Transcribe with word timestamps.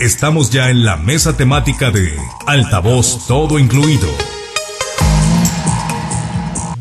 Estamos 0.00 0.50
ya 0.50 0.70
en 0.70 0.84
la 0.84 0.96
mesa 0.96 1.36
temática 1.36 1.92
de 1.92 2.12
Altavoz 2.48 3.28
Todo 3.28 3.60
Incluido. 3.60 4.08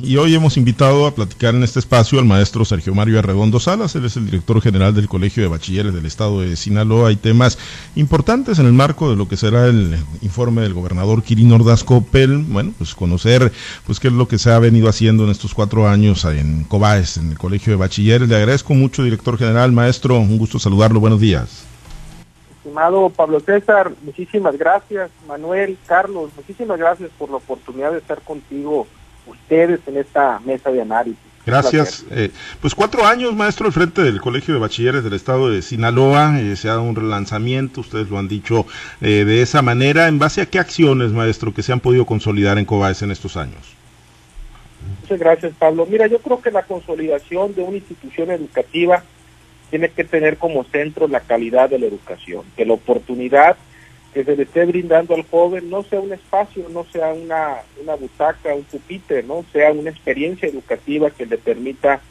Y 0.02 0.18
hoy 0.18 0.34
hemos 0.34 0.58
invitado 0.58 1.06
a 1.06 1.14
platicar 1.14 1.54
en 1.54 1.62
este 1.62 1.78
espacio 1.78 2.18
al 2.18 2.26
maestro 2.26 2.66
Sergio 2.66 2.96
Mario 2.96 3.20
Arredondo 3.20 3.60
Salas, 3.60 3.96
él 3.96 4.06
es 4.06 4.18
el 4.18 4.26
director 4.26 4.60
general 4.64 4.96
del 4.96 5.08
Colegio 5.08 5.44
de 5.44 5.50
Bachilleres 5.50 5.94
del 5.94 6.08
Estado 6.08 6.42
de 6.42 6.56
Sinaloa. 6.56 7.10
Hay 7.10 7.16
temas 7.16 7.60
importantes 7.96 8.58
en 8.58 8.66
el 8.66 8.74
marco 8.74 9.12
de 9.12 9.16
lo 9.16 9.28
que 9.28 9.38
será 9.38 9.68
el 9.68 9.96
informe 10.24 10.64
del 10.64 10.74
gobernador 10.74 11.22
Kirin 11.22 11.52
Ordaz 11.52 11.84
Copel. 11.84 12.40
Bueno, 12.40 12.74
pues 12.80 12.96
conocer 12.96 13.54
pues 13.86 14.00
qué 14.00 14.08
es 14.08 14.14
lo 14.16 14.28
que 14.28 14.40
se 14.40 14.52
ha 14.52 14.58
venido 14.58 14.90
haciendo 14.90 15.24
en 15.24 15.30
estos 15.30 15.54
cuatro 15.54 15.88
años 15.88 16.26
en 16.26 16.64
Cobaes, 16.64 17.18
en 17.18 17.30
el 17.30 17.38
Colegio 17.38 17.74
de 17.74 17.78
Bachilleres. 17.78 18.28
Le 18.28 18.38
agradezco 18.38 18.74
mucho, 18.74 19.04
director 19.04 19.38
general, 19.38 19.72
maestro, 19.72 20.18
un 20.18 20.40
gusto 20.40 20.58
saludarlo. 20.58 21.00
Buenos 21.00 21.22
días. 21.22 21.73
Estimado 22.64 23.10
Pablo 23.10 23.42
César, 23.42 23.92
muchísimas 24.04 24.58
gracias. 24.58 25.12
Manuel, 25.28 25.78
Carlos, 25.86 26.32
muchísimas 26.34 26.80
gracias 26.80 27.10
por 27.18 27.30
la 27.30 27.36
oportunidad 27.36 27.92
de 27.92 27.98
estar 27.98 28.22
contigo 28.22 28.88
ustedes 29.28 29.82
en 29.86 29.98
esta 29.98 30.40
mesa 30.40 30.72
de 30.72 30.82
análisis. 30.82 31.20
Gracias. 31.46 32.06
Eh, 32.10 32.32
pues 32.62 32.74
cuatro 32.74 33.06
años, 33.06 33.36
maestro, 33.36 33.66
al 33.66 33.74
frente 33.74 34.02
del 34.02 34.22
Colegio 34.22 34.54
de 34.54 34.62
Bachilleres 34.62 35.04
del 35.04 35.12
Estado 35.12 35.50
de 35.50 35.62
Sinaloa. 35.62 36.40
Eh, 36.40 36.56
se 36.56 36.70
ha 36.70 36.72
dado 36.72 36.84
un 36.84 36.96
relanzamiento, 36.96 37.82
ustedes 37.82 38.10
lo 38.10 38.18
han 38.18 38.30
dicho 38.30 38.66
eh, 39.02 39.26
de 39.26 39.42
esa 39.42 39.62
manera. 39.62 40.08
¿En 40.08 40.18
base 40.18 40.40
a 40.40 40.46
qué 40.46 40.58
acciones, 40.58 41.12
maestro, 41.12 41.54
que 41.54 41.64
se 41.64 41.74
han 41.74 41.82
podido 41.82 42.06
consolidar 42.06 42.58
en 42.60 42.64
COBAES 42.64 43.02
en 43.02 43.12
estos 43.12 43.36
años? 43.36 43.76
Muchas 45.02 45.20
gracias, 45.20 45.52
Pablo. 45.60 45.86
Mira, 45.86 46.08
yo 46.08 46.20
creo 46.20 46.42
que 46.42 46.50
la 46.50 46.64
consolidación 46.64 47.54
de 47.56 47.62
una 47.62 47.76
institución 47.76 48.32
educativa 48.32 49.04
tiene 49.74 49.90
que 49.90 50.04
tener 50.04 50.38
como 50.38 50.66
centro 50.66 51.08
la 51.08 51.22
calidad 51.22 51.68
de 51.68 51.80
la 51.80 51.88
educación, 51.88 52.44
que 52.56 52.64
la 52.64 52.74
oportunidad 52.74 53.58
que 54.14 54.24
se 54.24 54.36
le 54.36 54.44
esté 54.44 54.66
brindando 54.66 55.16
al 55.16 55.24
joven 55.24 55.68
no 55.72 55.82
sea 55.82 56.00
un 56.00 56.14
espacio, 56.14 56.70
no 56.70 56.86
sea 56.92 57.12
una, 57.12 57.56
una 57.82 57.96
butaca, 57.96 58.54
un 58.54 58.66
pupitre, 58.66 59.24
no 59.24 59.44
sea 59.52 59.72
una 59.72 59.90
experiencia 59.90 60.48
educativa 60.48 61.10
que 61.10 61.26
le 61.26 61.40
permita 61.40 62.02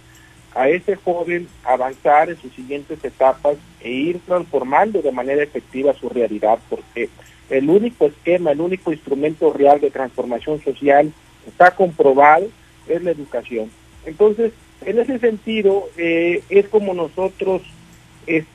a 0.57 0.69
ese 0.71 0.97
joven 0.97 1.47
avanzar 1.63 2.31
en 2.31 2.37
sus 2.41 2.53
siguientes 2.53 2.99
etapas 3.05 3.55
e 3.81 3.93
ir 3.93 4.19
transformando 4.27 5.01
de 5.01 5.13
manera 5.13 5.45
efectiva 5.45 5.95
su 5.95 6.09
realidad, 6.09 6.59
porque 6.69 7.11
el 7.49 7.71
único 7.71 8.07
esquema, 8.07 8.51
el 8.51 8.61
único 8.61 8.93
instrumento 8.93 9.53
real 9.53 9.81
de 9.81 9.93
transformación 9.93 10.61
social 10.65 11.13
está 11.47 11.71
comprobado 11.71 12.49
es 12.89 13.05
la 13.05 13.13
educación. 13.13 13.71
Entonces, 14.05 14.51
en 14.87 14.99
ese 14.99 15.19
sentido, 15.19 15.89
eh, 15.97 16.43
es 16.49 16.69
como 16.69 16.95
nosotros 16.95 17.63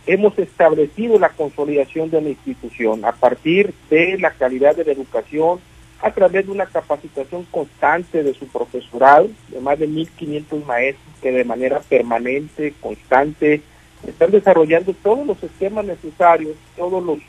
hemos 0.05 0.39
establecido 0.39 1.19
la 1.19 1.29
consolidación 1.29 2.09
de 2.09 2.21
la 2.21 2.29
institución 2.29 3.03
a 3.03 3.11
partir 3.11 3.73
de 3.89 4.17
la 4.17 4.31
calidad 4.31 4.75
de 4.75 4.85
la 4.85 4.93
educación, 4.93 5.59
a 6.01 6.11
través 6.11 6.45
de 6.45 6.51
una 6.51 6.67
capacitación 6.67 7.45
constante 7.51 8.23
de 8.23 8.33
su 8.33 8.47
profesorado, 8.47 9.29
de 9.49 9.59
más 9.59 9.79
de 9.79 9.89
1.500 9.89 10.63
maestros 10.65 11.15
que 11.21 11.31
de 11.31 11.43
manera 11.43 11.79
permanente, 11.79 12.73
constante, 12.79 13.61
están 14.05 14.31
desarrollando 14.31 14.93
todos 14.93 15.25
los 15.25 15.41
esquemas 15.43 15.85
necesarios, 15.85 16.55
todos 16.75 17.03
los 17.03 17.19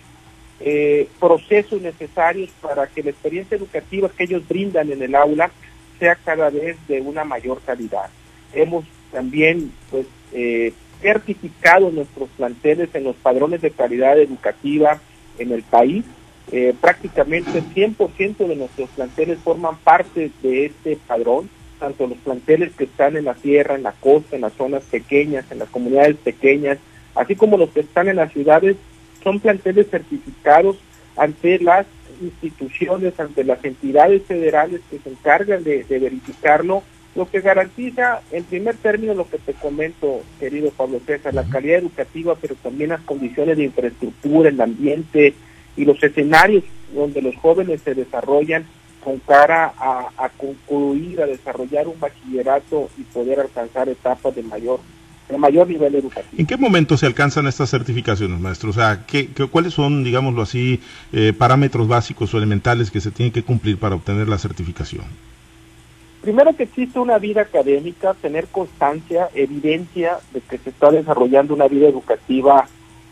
eh, 0.60 1.08
procesos 1.18 1.80
necesarios 1.80 2.50
para 2.60 2.86
que 2.86 3.02
la 3.02 3.10
experiencia 3.10 3.56
educativa 3.56 4.10
que 4.10 4.24
ellos 4.24 4.46
brindan 4.46 4.92
en 4.92 5.02
el 5.02 5.14
aula 5.14 5.50
sea 5.98 6.14
cada 6.16 6.50
vez 6.50 6.76
de 6.86 7.00
una 7.00 7.24
mayor 7.24 7.60
calidad. 7.62 8.10
Hemos 8.52 8.84
también 9.12 9.72
pues 9.90 10.06
eh, 10.32 10.72
certificado 11.00 11.90
nuestros 11.90 12.28
planteles 12.30 12.94
en 12.94 13.04
los 13.04 13.16
padrones 13.16 13.62
de 13.62 13.70
calidad 13.70 14.18
educativa 14.18 15.00
en 15.38 15.52
el 15.52 15.62
país. 15.62 16.04
Eh, 16.50 16.74
prácticamente 16.80 17.62
100% 17.62 18.36
de 18.36 18.56
nuestros 18.56 18.88
planteles 18.90 19.38
forman 19.40 19.76
parte 19.78 20.30
de 20.42 20.66
este 20.66 20.96
padrón, 21.06 21.50
tanto 21.78 22.06
los 22.06 22.18
planteles 22.18 22.72
que 22.74 22.84
están 22.84 23.16
en 23.16 23.26
la 23.26 23.34
tierra, 23.34 23.74
en 23.74 23.82
la 23.82 23.92
costa, 23.92 24.34
en 24.34 24.42
las 24.42 24.54
zonas 24.54 24.82
pequeñas, 24.84 25.44
en 25.50 25.58
las 25.58 25.68
comunidades 25.68 26.16
pequeñas, 26.16 26.78
así 27.14 27.36
como 27.36 27.58
los 27.58 27.70
que 27.70 27.80
están 27.80 28.08
en 28.08 28.16
las 28.16 28.32
ciudades, 28.32 28.76
son 29.22 29.40
planteles 29.40 29.90
certificados 29.90 30.78
ante 31.16 31.58
las 31.58 31.86
instituciones, 32.22 33.18
ante 33.20 33.44
las 33.44 33.62
entidades 33.64 34.22
federales 34.22 34.80
que 34.90 34.98
se 34.98 35.10
encargan 35.10 35.62
de 35.62 35.84
verificarlo 35.88 36.82
lo 37.18 37.28
que 37.28 37.40
garantiza, 37.40 38.20
en 38.30 38.44
primer 38.44 38.76
término, 38.76 39.12
lo 39.12 39.28
que 39.28 39.38
te 39.38 39.52
comento, 39.52 40.22
querido 40.38 40.70
Pablo 40.70 41.00
César, 41.04 41.34
la 41.34 41.42
calidad 41.42 41.80
educativa, 41.80 42.36
pero 42.40 42.54
también 42.54 42.90
las 42.90 43.00
condiciones 43.00 43.56
de 43.56 43.64
infraestructura, 43.64 44.50
el 44.50 44.60
ambiente 44.60 45.34
y 45.76 45.84
los 45.84 46.00
escenarios 46.00 46.62
donde 46.94 47.20
los 47.20 47.34
jóvenes 47.34 47.80
se 47.82 47.96
desarrollan 47.96 48.66
con 49.02 49.18
cara 49.18 49.72
a, 49.76 50.28
concluir, 50.36 51.20
a 51.20 51.26
desarrollar 51.26 51.88
un 51.88 51.98
bachillerato 51.98 52.88
y 52.96 53.02
poder 53.02 53.40
alcanzar 53.40 53.88
etapas 53.88 54.36
de 54.36 54.44
mayor 54.44 54.78
de 55.28 55.36
mayor 55.36 55.68
nivel 55.68 55.94
educativo. 55.96 56.40
¿En 56.40 56.46
qué 56.46 56.56
momento 56.56 56.96
se 56.96 57.04
alcanzan 57.04 57.48
estas 57.48 57.68
certificaciones, 57.68 58.40
maestro? 58.40 58.70
O 58.70 58.72
sea, 58.72 59.04
¿qué, 59.06 59.28
cuáles 59.50 59.74
son, 59.74 60.04
digámoslo 60.04 60.40
así, 60.40 60.80
eh, 61.12 61.34
parámetros 61.36 61.86
básicos 61.88 62.32
o 62.32 62.38
elementales 62.38 62.90
que 62.92 63.00
se 63.00 63.10
tienen 63.10 63.32
que 63.32 63.42
cumplir 63.42 63.76
para 63.76 63.96
obtener 63.96 64.28
la 64.28 64.38
certificación? 64.38 65.04
Primero 66.20 66.56
que 66.56 66.64
existe 66.64 66.98
una 66.98 67.18
vida 67.18 67.42
académica, 67.42 68.14
tener 68.14 68.48
constancia, 68.48 69.28
evidencia 69.34 70.18
de 70.32 70.40
que 70.40 70.58
se 70.58 70.70
está 70.70 70.90
desarrollando 70.90 71.54
una 71.54 71.68
vida 71.68 71.88
educativa 71.88 72.66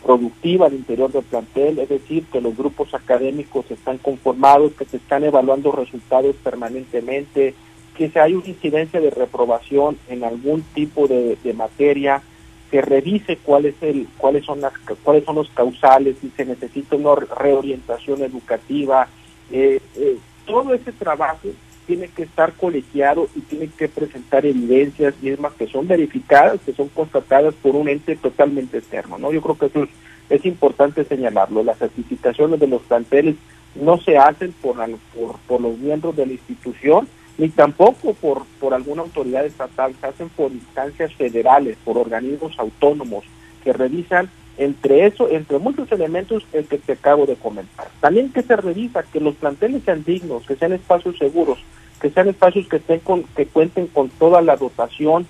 productiva 0.05 0.67
al 0.67 0.75
interior 0.75 1.11
del 1.13 1.25
plantel, 1.25 1.79
es 1.79 1.89
decir, 1.89 2.25
que 2.27 2.41
los 2.41 2.57
grupos 2.57 2.95
académicos 2.95 3.71
están 3.71 3.99
conformados, 3.99 4.73
que 4.73 4.85
se 4.85 4.99
están 4.99 5.25
evaluando 5.25 5.73
resultados 5.73 6.37
permanentemente, 6.37 7.55
que 7.97 8.11
si 8.11 8.19
hay 8.19 8.35
una 8.35 8.47
incidencia 8.47 9.01
de 9.01 9.11
reprobación 9.11 9.99
en 10.09 10.23
algún 10.23 10.63
tipo 10.75 11.09
de, 11.09 11.39
materia, 11.57 12.23
que 12.71 12.83
revise 12.83 13.39
cuál 13.39 13.67
es 13.67 13.75
el, 13.81 14.09
cuáles 14.17 14.45
son 14.45 14.61
las, 14.61 14.73
cuáles 15.03 15.25
son 15.25 15.37
los 15.37 15.49
causales, 15.51 16.17
si 16.21 16.31
se 16.31 16.45
necesita 16.45 16.97
una 16.97 17.15
reorientación 17.15 18.23
educativa, 18.23 19.09
eh, 19.51 19.81
eh, 19.97 20.19
todo 20.45 20.75
ese 20.75 20.93
trabajo 20.93 21.49
tiene 21.87 22.09
que 22.09 22.25
estar 22.25 22.53
colegiado 22.53 23.29
y 23.35 23.41
tiene 23.41 23.69
que 23.69 23.89
presentar 23.89 24.45
evidencias 24.45 25.15
mismas 25.23 25.55
que 25.55 25.67
son 25.67 25.87
verificadas, 25.87 26.61
que 26.65 26.73
son 26.73 26.89
constatadas 26.89 27.55
por 27.55 27.77
un 27.77 27.89
ente 27.89 28.17
totalmente 28.17 28.79
externo. 28.79 29.19
¿no? 29.19 29.33
Yo 29.33 29.41
creo 29.41 29.57
que 29.57 29.67
eso 29.67 29.89
es, 30.29 30.45
importante 30.45 31.05
señalarlo. 31.05 31.63
Las 31.63 31.79
certificaciones 31.79 32.59
de 32.59 32.67
los 32.67 32.83
planteles 32.83 33.37
no 33.75 33.99
se 33.99 34.19
hacen 34.19 34.53
por, 34.61 34.77
por, 35.15 35.39
por 35.47 35.61
los 35.61 35.79
miembros 35.79 36.17
de 36.17 36.27
la 36.27 36.33
institución, 36.33 37.09
ni 37.39 37.49
tampoco 37.51 38.15
por, 38.15 38.45
por 38.59 38.75
alguna 38.75 39.03
autoridad 39.03 39.45
estatal, 39.45 39.95
se 40.01 40.07
hacen 40.07 40.29
por 40.31 40.51
instancias 40.51 41.13
federales, 41.15 41.77
por 41.85 41.99
organismos 41.99 42.59
autónomos 42.59 43.25
que 43.63 43.73
revisan 43.73 44.31
entre 44.59 45.07
eso, 45.07 45.29
entre 45.29 45.59
muchos 45.59 45.91
elementos, 45.93 46.45
el 46.53 46.67
que 46.67 46.79
te 46.79 46.93
acabo 46.93 47.27
de 47.27 47.37
comentar. 47.37 47.89
También 48.01 48.33
que 48.33 48.43
se 48.43 48.57
revisa 48.57 49.03
que 49.03 49.21
los 49.21 49.35
planteles 49.35 49.83
sean 49.85 50.05
dignos, 50.05 50.47
que 50.47 50.57
sean 50.57 50.73
espacios 50.73 51.19
seguros, 51.19 51.59
que 52.01 52.11
sean 52.11 52.29
espacios 52.29 52.69
que 52.69 52.77
estén 52.77 53.01
con, 53.01 53.25
que 53.37 53.47
cuenten 53.47 53.87
con 53.87 54.09
toda 54.09 54.41
la 54.43 54.57
dotación 54.57 55.27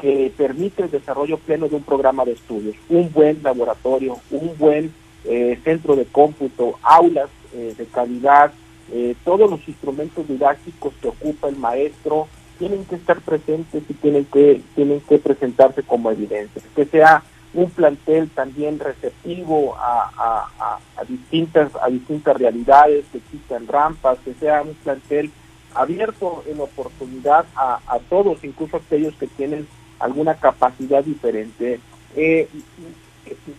que 0.00 0.32
permite 0.36 0.84
el 0.84 0.90
desarrollo 0.90 1.36
pleno 1.38 1.68
de 1.68 1.76
un 1.76 1.82
programa 1.82 2.24
de 2.24 2.32
estudios, 2.32 2.74
un 2.88 3.12
buen 3.12 3.42
laboratorio, 3.42 4.16
un 4.30 4.56
buen 4.56 4.92
eh, 5.24 5.58
centro 5.62 5.94
de 5.94 6.06
cómputo, 6.06 6.78
aulas 6.82 7.28
eh, 7.52 7.74
de 7.76 7.84
calidad, 7.86 8.52
eh, 8.92 9.14
todos 9.24 9.50
los 9.50 9.66
instrumentos 9.68 10.26
didácticos 10.26 10.94
que 11.00 11.08
ocupa 11.08 11.48
el 11.48 11.56
maestro 11.56 12.28
tienen 12.58 12.84
que 12.86 12.96
estar 12.96 13.20
presentes 13.20 13.82
y 13.88 13.94
tienen 13.94 14.24
que 14.24 14.60
tienen 14.74 15.00
que 15.00 15.18
presentarse 15.18 15.82
como 15.82 16.10
evidencia, 16.10 16.62
que 16.74 16.84
sea 16.86 17.22
un 17.52 17.70
plantel 17.70 18.30
también 18.30 18.78
receptivo 18.78 19.76
a, 19.76 20.48
a, 20.96 21.04
distintas 21.08 21.72
a 21.82 21.88
distintas 21.88 22.36
realidades, 22.36 23.04
que 23.10 23.18
existan 23.18 23.66
rampas, 23.66 24.18
que 24.24 24.34
sea 24.34 24.62
un 24.62 24.74
plantel 24.74 25.30
abierto 25.74 26.44
en 26.46 26.60
oportunidad 26.60 27.46
a, 27.56 27.80
a 27.86 27.98
todos, 27.98 28.44
incluso 28.44 28.76
aquellos 28.76 29.14
que 29.14 29.26
tienen 29.26 29.66
alguna 29.98 30.34
capacidad 30.34 31.02
diferente. 31.04 31.80
Eh, 32.16 32.48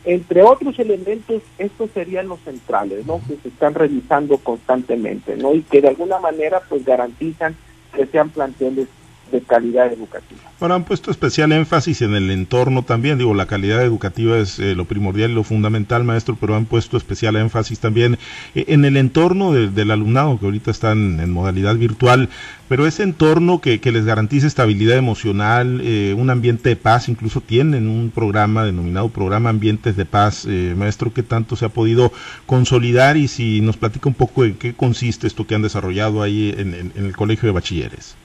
entre 0.03 0.41
otros 0.41 0.77
elementos, 0.79 1.43
estos 1.57 1.91
serían 1.91 2.27
los 2.27 2.39
centrales, 2.41 3.05
¿no? 3.05 3.21
Que 3.27 3.37
se 3.37 3.47
están 3.47 3.73
revisando 3.73 4.37
constantemente, 4.37 5.37
¿no? 5.37 5.53
Y 5.53 5.61
que 5.61 5.81
de 5.81 5.89
alguna 5.89 6.19
manera, 6.19 6.61
pues, 6.67 6.83
garantizan 6.83 7.55
que 7.93 8.05
sean 8.07 8.29
planteles 8.29 8.87
de 9.31 9.41
calidad 9.41 9.91
educativa. 9.91 10.41
Bueno, 10.59 10.75
han 10.75 10.83
puesto 10.83 11.09
especial 11.09 11.51
énfasis 11.53 12.03
en 12.03 12.13
el 12.13 12.29
entorno 12.29 12.83
también, 12.83 13.17
digo, 13.17 13.33
la 13.33 13.47
calidad 13.47 13.83
educativa 13.83 14.37
es 14.37 14.59
eh, 14.59 14.75
lo 14.75 14.85
primordial 14.85 15.31
y 15.31 15.33
lo 15.33 15.43
fundamental, 15.43 16.03
maestro, 16.03 16.37
pero 16.39 16.55
han 16.55 16.65
puesto 16.65 16.97
especial 16.97 17.35
énfasis 17.35 17.79
también 17.79 18.19
eh, 18.53 18.65
en 18.67 18.85
el 18.85 18.95
entorno 18.95 19.53
del 19.53 19.89
alumnado, 19.89 20.37
que 20.39 20.45
ahorita 20.45 20.69
están 20.69 21.19
en 21.19 21.31
modalidad 21.31 21.75
virtual, 21.77 22.29
pero 22.67 22.85
ese 22.85 23.01
entorno 23.01 23.59
que, 23.59 23.79
les 23.91 24.05
garantice 24.05 24.45
estabilidad 24.45 24.97
emocional, 24.97 25.81
eh, 25.83 26.13
un 26.15 26.29
ambiente 26.29 26.69
de 26.69 26.75
paz, 26.75 27.09
incluso 27.09 27.41
tienen 27.41 27.87
un 27.87 28.11
programa 28.11 28.63
denominado 28.63 29.09
Programa 29.09 29.49
Ambientes 29.49 29.97
de 29.97 30.05
Paz, 30.05 30.45
maestro, 30.75 31.11
¿qué 31.11 31.23
tanto 31.23 31.55
se 31.55 31.65
ha 31.65 31.69
podido 31.69 32.13
consolidar 32.45 33.17
y 33.17 33.27
si 33.27 33.61
nos 33.61 33.77
platica 33.77 34.07
un 34.07 34.15
poco 34.15 34.45
en 34.45 34.53
qué 34.53 34.73
consiste 34.73 35.25
esto 35.25 35.47
que 35.47 35.55
han 35.55 35.63
desarrollado 35.63 36.21
ahí 36.21 36.53
en 36.55 36.91
el 36.95 37.15
Colegio 37.15 37.47
de 37.47 37.53
Bachilleres? 37.53 38.15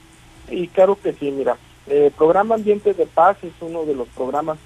Y 0.49 0.67
claro 0.67 0.97
que 1.01 1.13
sí, 1.13 1.31
mira, 1.31 1.57
el 1.87 2.11
programa 2.11 2.55
Ambiente 2.55 2.93
de 2.93 3.05
Paz 3.05 3.37
es 3.43 3.53
uno 3.61 3.85
de 3.85 3.95
los 3.95 4.07
programas 4.09 4.57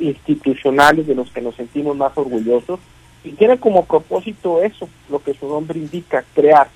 institucionales 0.00 1.06
de 1.06 1.14
los 1.14 1.30
que 1.30 1.40
nos 1.40 1.54
sentimos 1.54 1.96
más 1.96 2.16
orgullosos 2.16 2.80
y 3.22 3.30
tiene 3.30 3.58
como 3.58 3.84
propósito 3.84 4.62
eso, 4.62 4.88
lo 5.08 5.22
que 5.22 5.34
su 5.34 5.48
nombre 5.48 5.78
indica, 5.78 6.24
crear 6.34 6.68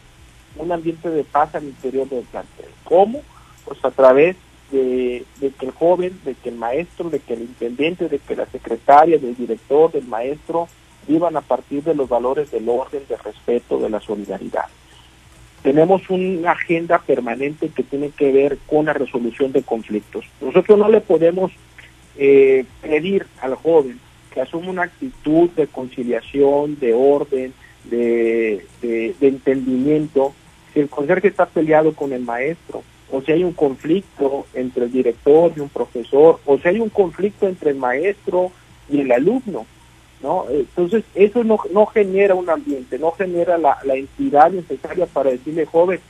un 0.57 0.73
ambiente 0.73 1.11
de 1.11 1.25
paz 1.25 1.55
al 1.55 1.65
interior 1.65 2.09
del 2.09 2.25
plantel. 2.25 2.71
¿Cómo? 2.85 3.21
Pues 3.65 3.85
a 3.85 3.91
través 3.91 4.37
de, 4.71 5.25
de, 5.41 5.51
que 5.51 5.67
el 5.67 5.73
joven, 5.73 6.19
de 6.25 6.35
que 6.35 6.49
el 6.49 6.55
maestro, 6.57 7.11
de 7.11 7.19
que 7.21 7.35
el 7.35 7.43
intendente, 7.43 8.09
de 8.09 8.19
que 8.19 8.37
la 8.37 8.47
secretaria, 8.47 9.19
del 9.19 9.37
director, 9.37 9.93
del 9.93 10.07
maestro, 10.07 10.69
vivan 11.07 11.37
a 11.37 11.43
partir 11.43 11.83
de 11.83 11.95
los 11.95 12.09
valores 12.09 12.51
del 12.51 12.69
orden, 12.69 13.03
del 13.09 13.19
respeto, 13.19 13.79
de 13.79 13.91
la 13.91 14.01
solidaridad 14.01 14.67
tenemos 15.63 16.09
una 16.09 16.53
agenda 16.53 16.99
permanente 16.99 17.69
que 17.69 17.83
tiene 17.83 18.11
que 18.11 18.33
ver 18.33 18.59
con 18.67 18.87
la 18.87 18.93
resolución 18.93 19.53
de 19.53 19.63
conflictos. 19.63 20.25
Nosotros 20.41 20.79
no 20.79 20.89
le 20.89 21.01
podemos 21.01 21.53
eh, 22.17 22.65
pedir 22.83 23.27
al 23.41 23.55
joven 23.55 23.99
que 24.33 24.41
asuma 24.41 24.71
una 24.71 24.83
actitud 24.85 25.51
de 25.51 25.67
conciliación, 25.67 26.79
de 26.79 26.95
orden, 26.95 27.53
de, 27.85 28.65
de, 28.83 29.15
entendimiento, 29.21 30.35
si 30.73 30.81
el 30.81 30.89
conserje 30.89 31.29
está 31.29 31.47
peleado 31.47 31.95
con 31.95 32.13
el 32.13 32.23
maestro, 32.23 32.83
o 33.11 33.23
si 33.23 33.33
hay 33.33 33.43
un 33.43 33.53
conflicto 33.53 34.47
entre 34.53 34.85
el 34.85 34.93
director 34.93 35.53
y 35.57 35.61
un 35.61 35.71
profesor, 35.71 36.41
o 36.45 36.59
si 36.59 36.69
hay 36.69 36.79
un 36.79 36.91
conflicto 36.91 37.49
entre 37.49 37.71
el 37.71 37.77
maestro 37.77 38.53
y 38.91 39.01
el 39.01 39.11
alumno. 39.13 39.67
¿No? 40.23 40.47
Entonces, 40.51 41.05
eso 41.15 41.45
no, 41.45 41.59
no 41.73 41.87
genera 41.87 42.35
un 42.35 42.51
ambiente, 42.51 42.99
no 42.99 43.13
genera 43.13 43.59
la, 43.59 43.79
la 43.85 43.95
entidad 43.95 44.51
necesaria 44.51 45.07
para 45.07 45.31
decirle, 45.31 45.67
joven, 45.67 46.01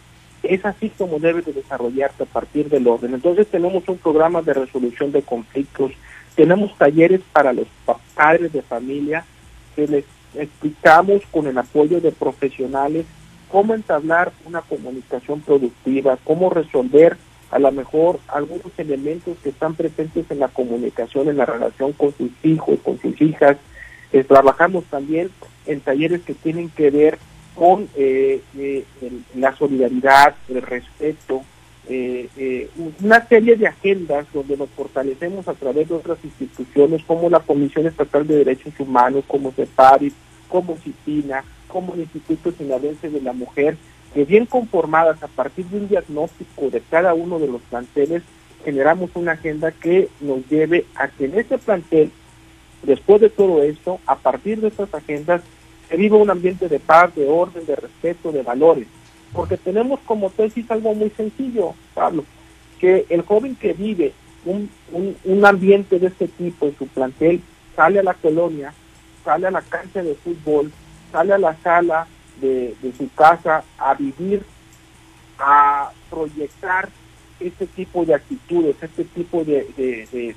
es 0.42 0.64
así 0.64 0.90
como 0.90 1.18
debe 1.18 1.42
de 1.42 1.52
desarrollarse 1.52 2.22
a 2.22 2.26
partir 2.26 2.68
del 2.68 2.86
orden. 2.86 3.14
Entonces, 3.14 3.46
tenemos 3.48 3.88
un 3.88 3.98
programa 3.98 4.42
de 4.42 4.54
resolución 4.54 5.12
de 5.12 5.22
conflictos, 5.22 5.92
tenemos 6.34 6.76
talleres 6.78 7.20
para 7.32 7.52
los 7.52 7.66
padres 8.14 8.52
de 8.52 8.62
familia, 8.62 9.24
que 9.74 9.86
les 9.86 10.04
explicamos 10.34 11.22
con 11.30 11.46
el 11.46 11.58
apoyo 11.58 12.00
de 12.00 12.12
profesionales 12.12 13.06
cómo 13.50 13.74
entablar 13.74 14.32
una 14.44 14.60
comunicación 14.60 15.40
productiva, 15.40 16.18
cómo 16.24 16.50
resolver 16.50 17.16
a 17.50 17.58
lo 17.58 17.72
mejor 17.72 18.20
algunos 18.28 18.78
elementos 18.78 19.38
que 19.42 19.48
están 19.48 19.74
presentes 19.74 20.30
en 20.30 20.38
la 20.38 20.48
comunicación, 20.48 21.28
en 21.28 21.38
la 21.38 21.46
relación 21.46 21.92
con 21.92 22.12
sus 22.14 22.30
hijos, 22.42 22.78
con 22.84 23.00
sus 23.00 23.20
hijas, 23.22 23.56
eh, 24.12 24.24
trabajamos 24.24 24.84
también 24.84 25.30
en 25.66 25.80
talleres 25.80 26.22
que 26.22 26.34
tienen 26.34 26.70
que 26.70 26.90
ver 26.90 27.18
con 27.54 27.88
eh, 27.96 28.40
eh, 28.56 28.84
la 29.34 29.54
solidaridad, 29.56 30.34
el 30.48 30.62
respeto, 30.62 31.42
una 33.02 33.26
serie 33.26 33.56
de 33.56 33.66
agendas 33.66 34.26
donde 34.34 34.58
nos 34.58 34.68
fortalecemos 34.70 35.48
a 35.48 35.54
través 35.54 35.88
de 35.88 35.94
otras 35.94 36.18
instituciones 36.22 37.02
como 37.04 37.30
la 37.30 37.40
Comisión 37.40 37.86
Estatal 37.86 38.26
de 38.26 38.44
Derechos 38.44 38.74
Humanos, 38.78 39.24
como 39.26 39.52
CEPARI, 39.52 40.12
como 40.50 40.76
CIPINA, 40.76 41.44
como 41.66 41.94
el 41.94 42.00
Instituto 42.00 42.52
Sinadense 42.52 43.08
de 43.08 43.22
la 43.22 43.32
Mujer, 43.32 43.78
que 44.12 44.26
bien 44.26 44.44
conformadas 44.44 45.22
a 45.22 45.28
partir 45.28 45.64
de 45.66 45.78
un 45.78 45.88
diagnóstico 45.88 46.68
de 46.68 46.82
cada 46.90 47.14
uno 47.14 47.38
de 47.38 47.48
los 47.48 47.62
planteles, 47.62 48.22
generamos 48.66 49.10
una 49.14 49.32
agenda 49.32 49.72
que 49.72 50.10
nos 50.20 50.46
lleve 50.48 50.84
a 50.94 51.08
que 51.08 51.24
en 51.24 51.38
ese 51.38 51.56
plantel 51.56 52.10
Después 52.82 53.20
de 53.20 53.30
todo 53.30 53.62
esto, 53.62 54.00
a 54.06 54.16
partir 54.16 54.60
de 54.60 54.68
estas 54.68 54.92
agendas, 54.94 55.42
se 55.88 55.96
vive 55.96 56.16
un 56.16 56.30
ambiente 56.30 56.68
de 56.68 56.78
paz, 56.78 57.14
de 57.14 57.28
orden, 57.28 57.66
de 57.66 57.76
respeto, 57.76 58.30
de 58.32 58.42
valores. 58.42 58.86
Porque 59.32 59.56
tenemos 59.56 60.00
como 60.00 60.30
tesis 60.30 60.70
algo 60.70 60.94
muy 60.94 61.10
sencillo, 61.10 61.74
Pablo, 61.94 62.24
que 62.78 63.06
el 63.08 63.22
joven 63.22 63.56
que 63.56 63.72
vive 63.72 64.12
un, 64.44 64.70
un, 65.24 65.44
ambiente 65.44 65.98
de 65.98 66.06
este 66.06 66.28
tipo 66.28 66.66
en 66.66 66.78
su 66.78 66.86
plantel 66.86 67.42
sale 67.74 67.98
a 67.98 68.02
la 68.02 68.14
colonia, 68.14 68.72
sale 69.24 69.46
a 69.46 69.50
la 69.50 69.62
cancha 69.62 70.02
de 70.02 70.14
fútbol, 70.14 70.72
sale 71.12 71.34
a 71.34 71.38
la 71.38 71.56
sala 71.56 72.06
de 72.40 72.74
su 72.96 73.10
casa 73.14 73.64
a 73.78 73.94
vivir, 73.94 74.42
a 75.38 75.90
proyectar 76.08 76.88
este 77.40 77.66
tipo 77.66 78.04
de 78.04 78.14
actitudes, 78.14 78.76
este 78.80 79.04
tipo 79.04 79.44
de, 79.44 79.66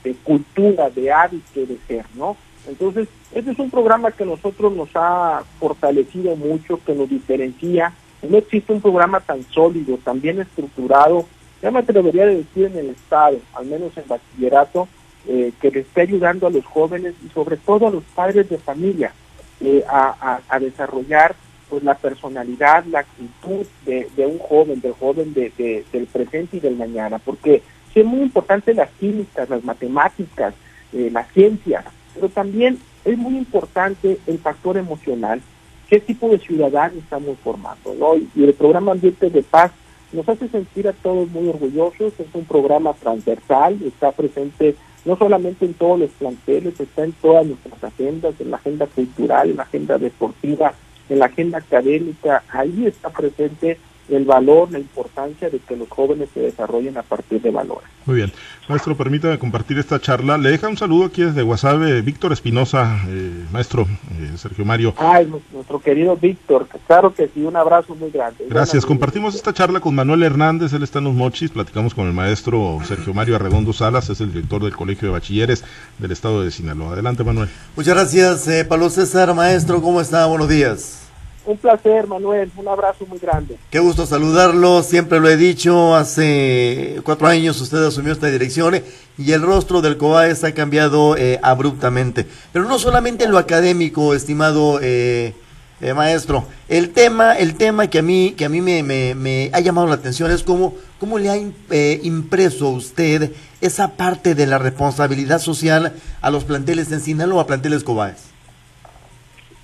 de, 0.04 0.16
cultura, 0.24 0.90
de 0.90 1.12
hábito 1.12 1.66
de 1.66 1.78
ser, 1.88 2.06
¿no? 2.16 2.38
Entonces, 2.68 3.08
este 3.34 3.52
es 3.52 3.60
un 3.60 3.72
programa 3.72 4.12
que 4.12 4.26
nosotros 4.26 4.74
nos 4.74 4.90
ha 4.94 5.44
fortalecido 5.60 6.36
mucho, 6.36 6.80
que 6.86 6.94
nos 6.94 7.10
diferencia. 7.10 7.94
No 8.28 8.38
existe 8.38 8.72
un 8.72 8.82
programa 8.82 9.20
tan 9.20 9.44
sólido, 9.52 9.98
tan 9.98 10.22
bien 10.22 10.40
estructurado, 10.40 11.26
ya 11.62 11.72
me 11.72 11.80
atrevería 11.80 12.24
a 12.24 12.28
decir 12.28 12.66
en 12.66 12.78
el 12.78 12.90
Estado, 12.90 13.38
al 13.54 13.66
menos 13.66 13.96
en 13.98 14.08
bachillerato, 14.08 14.88
eh, 15.28 15.52
que 15.62 15.70
le 15.70 15.82
esté 15.82 16.02
ayudando 16.02 16.48
a 16.48 16.52
los 16.52 16.66
jóvenes 16.66 17.14
y 17.24 17.30
sobre 17.30 17.58
todo 17.58 17.88
a 17.88 17.92
los 17.92 18.04
padres 18.16 18.50
de 18.50 18.58
familia 18.58 19.14
eh, 19.60 19.84
a, 19.88 20.40
a 20.50 20.60
desarrollar 20.60 21.36
pues 21.72 21.84
la 21.84 21.96
personalidad, 21.96 22.84
la 22.88 23.00
actitud 23.00 23.66
de, 23.86 24.26
un 24.26 24.40
joven, 24.40 24.82
del 24.82 24.92
joven 24.92 25.34
de, 25.34 25.86
del 25.90 26.06
presente 26.08 26.58
y 26.58 26.60
del 26.60 26.76
mañana, 26.76 27.18
porque 27.18 27.64
es 27.96 28.06
muy 28.06 28.24
importante 28.24 28.74
las 28.74 28.90
químicas, 29.00 29.50
las 29.50 29.64
matemáticas, 29.64 30.54
eh, 30.92 31.10
la 31.10 31.24
ciencia, 31.24 31.86
pero 32.14 32.28
también 32.28 32.78
es 33.06 33.18
muy 33.18 33.38
importante 33.38 34.20
el 34.28 34.38
factor 34.40 34.76
emocional, 34.78 35.42
qué 35.90 36.02
tipo 36.02 36.28
de 36.28 36.40
ciudadano 36.40 37.00
estamos 37.00 37.38
formando, 37.42 37.96
¿no? 37.98 38.18
Y, 38.18 38.30
el 38.44 38.54
programa 38.54 38.92
Ambiente 38.92 39.30
de 39.30 39.42
Paz 39.42 39.72
nos 40.12 40.28
hace 40.28 40.50
sentir 40.50 40.90
a 40.90 40.94
todos 40.94 41.30
muy 41.30 41.48
orgullosos, 41.48 42.12
es 42.20 42.28
un 42.34 42.44
programa 42.44 42.92
transversal, 42.96 43.80
está 43.82 44.12
presente 44.12 44.76
no 45.06 45.16
solamente 45.16 45.66
en 45.66 45.74
todos 45.74 46.02
los 46.02 46.10
planteles, 46.12 46.78
está 46.78 47.06
en 47.06 47.14
todas 47.14 47.46
nuestras 47.46 47.82
agendas, 47.82 48.36
en 48.40 48.52
la 48.52 48.58
agenda 48.58 48.88
cultural, 48.88 49.52
en 49.52 49.56
la 49.56 49.64
agenda 49.64 49.98
deportiva, 49.98 50.74
en 51.12 51.20
la 51.20 51.26
agenda 51.26 51.58
académica, 51.58 52.44
ahí 52.50 52.86
está 52.88 53.10
presente 53.10 53.78
el 54.10 54.26
valor, 54.26 54.72
la 54.72 54.80
importancia 54.80 55.50
de 55.50 55.60
que 55.60 55.76
los 55.76 55.90
jóvenes 55.90 56.30
se 56.34 56.42
desarrollen 56.42 56.98
a 56.98 57.02
partir 57.02 57.42
de 57.42 57.50
valores. 57.50 57.88
Muy 58.06 58.18
bien. 58.18 58.32
Maestro, 58.68 58.96
permítame 58.96 59.38
compartir 59.38 59.78
esta 59.78 60.00
charla. 60.00 60.38
Le 60.38 60.50
deja 60.52 60.68
un 60.68 60.78
saludo 60.78 61.06
aquí 61.06 61.24
desde 61.24 61.44
WhatsApp 61.44 61.80
Víctor 62.04 62.32
Espinosa, 62.34 63.00
eh, 63.08 63.46
maestro 63.52 63.84
eh, 63.84 64.32
Sergio 64.38 64.66
Mario. 64.66 64.94
Ay, 64.98 65.32
nuestro 65.54 65.80
querido 65.80 66.16
Víctor, 66.16 66.68
claro 66.88 67.14
que 67.14 67.30
sí, 67.34 67.44
un 67.44 67.56
abrazo 67.56 67.96
muy 67.96 68.10
grande. 68.10 68.46
Gracias. 68.50 68.86
Compartimos 68.86 69.36
esta 69.36 69.54
charla 69.54 69.80
con 69.80 69.96
Manuel 69.96 70.24
Hernández, 70.24 70.74
él 70.74 70.84
está 70.84 71.00
en 71.00 71.06
los 71.06 71.14
mochis, 71.14 71.52
platicamos 71.52 71.94
con 71.94 72.08
el 72.08 72.14
maestro 72.14 72.80
Sergio 72.86 73.14
Mario 73.14 73.36
Arredondo 73.36 73.74
Salas, 73.74 74.10
es 74.10 74.22
el 74.22 74.34
director 74.34 74.64
del 74.64 74.76
Colegio 74.76 75.10
de 75.10 75.14
Bachilleres 75.14 75.64
del 76.00 76.12
Estado 76.12 76.44
de 76.44 76.52
Sinaloa. 76.52 76.94
Adelante, 76.94 77.24
Manuel. 77.24 77.50
Muchas 77.76 77.94
gracias, 77.94 78.48
eh, 78.48 78.66
Pablo 78.66 78.90
César, 78.90 79.34
maestro, 79.34 79.82
¿cómo 79.82 80.02
está? 80.02 80.26
Buenos 80.26 80.50
días. 80.50 81.01
Un 81.46 81.58
placer, 81.58 82.08
Manuel. 82.08 82.52
Un 82.56 82.68
abrazo 82.68 83.06
muy 83.08 83.18
grande. 83.18 83.58
Qué 83.70 83.80
gusto 83.80 84.06
saludarlo. 84.06 84.84
Siempre 84.84 85.20
lo 85.20 85.28
he 85.28 85.38
dicho. 85.38 85.96
Hace 85.96 87.02
cuatro 87.04 87.28
años 87.28 87.60
usted 87.60 87.84
asumió 87.84 88.14
esta 88.14 88.28
dirección 88.28 88.82
y 89.18 89.32
el 89.32 89.42
rostro 89.42 89.82
del 89.82 89.98
COAES 89.98 90.44
ha 90.44 90.54
cambiado 90.54 91.18
eh, 91.18 91.40
abruptamente. 91.42 92.28
Pero 92.54 92.66
no 92.66 92.78
solamente 92.78 93.24
en 93.24 93.32
lo 93.32 93.40
académico, 93.40 94.14
estimado 94.14 94.80
eh, 94.82 95.34
eh, 95.82 95.94
maestro. 95.96 96.46
El 96.70 96.92
tema, 96.92 97.34
el 97.34 97.56
tema 97.56 97.88
que 97.88 98.00
a 98.00 98.04
mí, 98.04 98.36
que 98.38 98.46
a 98.46 98.50
mí 98.50 98.62
me, 98.62 99.50
ha 99.52 99.60
llamado 99.62 99.88
la 99.88 99.96
atención 99.96 100.30
es 100.30 100.44
cómo, 100.44 100.76
cómo 101.00 101.18
le 101.18 101.30
ha 101.30 101.38
impreso 101.38 102.70
usted 102.70 103.32
esa 103.62 103.90
parte 103.98 104.36
de 104.36 104.46
la 104.46 104.60
responsabilidad 104.60 105.40
social 105.40 105.94
a 106.22 106.30
los 106.30 106.44
planteles 106.44 106.92
en 106.92 107.02
Sinaloa, 107.02 107.48
planteles 107.48 107.84
COAES. 107.84 108.31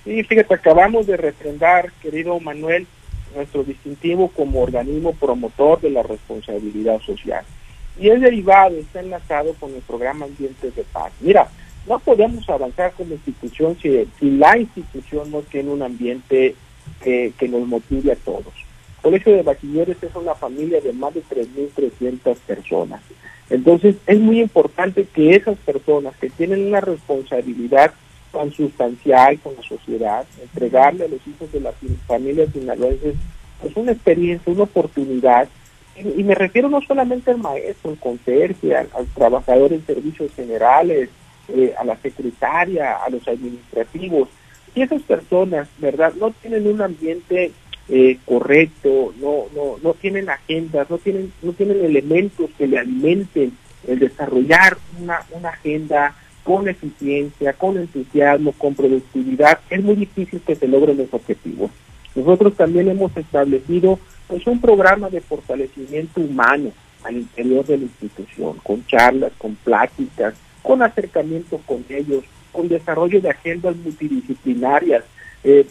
Sí, 0.08 0.24
fíjate, 0.24 0.54
acabamos 0.54 1.06
de 1.06 1.18
refrendar, 1.18 1.92
querido 2.02 2.40
Manuel, 2.40 2.88
nuestro 3.36 3.66
distintivo 3.66 4.30
como 4.30 4.62
organismo 4.62 5.12
promotor 5.12 5.82
de 5.82 5.90
la 5.90 6.02
responsabilidad 6.02 7.02
social. 7.02 7.44
Y 8.00 8.08
es 8.08 8.22
derivado, 8.22 8.78
está 8.78 9.02
enlazado 9.02 9.54
con 9.56 9.76
el 9.76 9.82
programa 9.82 10.24
Ambientes 10.24 10.74
de 10.74 10.84
Paz. 10.84 11.12
Mira, 11.20 11.50
no 11.90 12.00
podemos 12.00 12.50
avanzar 12.50 12.94
como 12.94 13.16
institución 13.16 13.78
si, 13.82 14.08
la 14.22 14.58
institución 14.58 15.30
no 15.30 15.42
tiene 15.42 15.72
un 15.72 15.82
ambiente 15.82 16.56
que, 17.04 17.34
nos 17.50 17.68
motive 17.68 18.14
a 18.14 18.16
todos. 18.16 18.54
Colegio 19.02 19.34
de 19.34 19.44
Bachilleres 19.44 20.02
es 20.02 20.16
una 20.16 20.36
familia 20.36 20.80
de 20.80 20.94
más 20.94 21.14
de 21.16 21.22
3.300 21.22 22.38
personas. 22.48 23.02
Entonces 23.50 23.98
es 24.06 24.20
muy 24.20 24.40
importante 24.40 25.04
que 25.04 25.36
esas 25.36 25.58
personas 25.58 26.16
que 26.16 26.30
tienen 26.30 26.66
una 26.66 26.80
responsabilidad 26.80 27.94
tan 28.32 28.52
sustancial 28.52 29.40
con 29.40 29.56
la 29.56 29.64
sociedad, 29.64 30.26
entregarle 30.42 31.06
a 31.06 31.08
los 31.08 31.26
hijos 31.28 31.52
de 31.52 31.62
las 31.62 31.76
familias 32.08 32.50
sinaloenses 32.54 33.16
pues 33.62 33.76
una 33.76 33.92
experiencia, 33.92 34.54
una 34.54 34.64
oportunidad, 34.64 35.48
y, 35.96 36.24
me 36.24 36.36
refiero 36.36 36.70
no 36.70 36.80
solamente 36.82 37.32
al 37.32 37.40
maestro, 37.40 37.90
al 37.90 37.98
conserje, 37.98 38.76
al, 38.76 38.88
trabajador 39.16 39.74
en 39.74 39.84
servicios 39.86 40.32
generales, 40.36 41.10
eh, 41.48 41.74
a 41.78 41.84
la 41.84 41.98
secretaria, 41.98 42.98
a 42.98 43.10
los 43.10 43.28
administrativos, 43.28 44.30
si 44.74 44.82
esas 44.84 45.02
personas, 45.02 45.68
¿verdad?, 45.80 46.14
no 46.20 46.32
tienen 46.32 46.68
un 46.68 46.82
ambiente 46.82 47.52
eh, 47.90 48.20
correcto, 48.26 49.14
no, 49.20 49.46
no, 49.56 49.78
no 49.82 49.94
tienen 49.96 50.30
agendas, 50.30 50.90
no 50.90 51.00
tienen, 51.00 51.32
no 51.42 51.54
tienen 51.54 51.84
elementos 51.84 52.50
que 52.58 52.68
le 52.68 52.78
alimenten 52.78 53.54
el 53.88 54.00
desarrollar 54.00 54.78
una, 55.02 55.22
una 55.32 55.50
agenda 55.50 56.14
con 56.48 56.70
eficiencia, 56.70 57.52
con 57.52 57.76
entusiasmo, 57.76 58.54
con 58.54 58.74
productividad, 58.74 59.60
es 59.70 59.84
muy 59.84 59.96
difícil 59.96 60.40
que 60.40 60.56
se 60.56 60.66
logren 60.66 60.96
los 60.96 61.14
objetivos. 61.14 61.70
Nosotros 62.16 62.56
también 62.56 62.88
hemos 62.88 63.16
establecido 63.18 64.00
pues 64.28 64.48
un 64.48 64.62
programa 64.62 65.10
de 65.10 65.20
fortalecimiento 65.20 66.22
humano 66.22 66.72
al 67.04 67.18
interior 67.18 67.66
de 67.66 67.80
la 67.80 67.84
institución, 67.84 68.60
con 68.64 68.86
charlas, 68.88 69.34
con 69.38 69.56
pláticas, 69.56 70.36
con 70.64 70.82
acercamiento 70.82 71.60
con 71.66 71.84
ellos, 71.90 72.24
con 72.54 72.70
desarrollo 72.70 73.20
de 73.20 73.30
agendas 73.30 73.76
multidisciplinarias, 73.76 75.04
eh, 75.44 75.68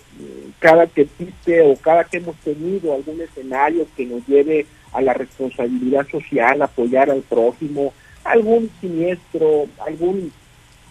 cada 0.58 0.86
que 0.88 1.02
existe 1.02 1.62
o 1.62 1.74
cada 1.76 2.04
que 2.04 2.18
hemos 2.18 2.36
tenido 2.36 2.92
algún 2.92 3.18
escenario 3.22 3.86
que 3.96 4.04
nos 4.04 4.26
lleve 4.26 4.66
a 4.92 5.00
la 5.00 5.14
responsabilidad 5.14 6.06
social, 6.10 6.60
apoyar 6.60 7.10
al 7.10 7.22
prójimo, 7.22 7.94
algún 8.24 8.70
siniestro, 8.82 9.68
algún 9.78 10.30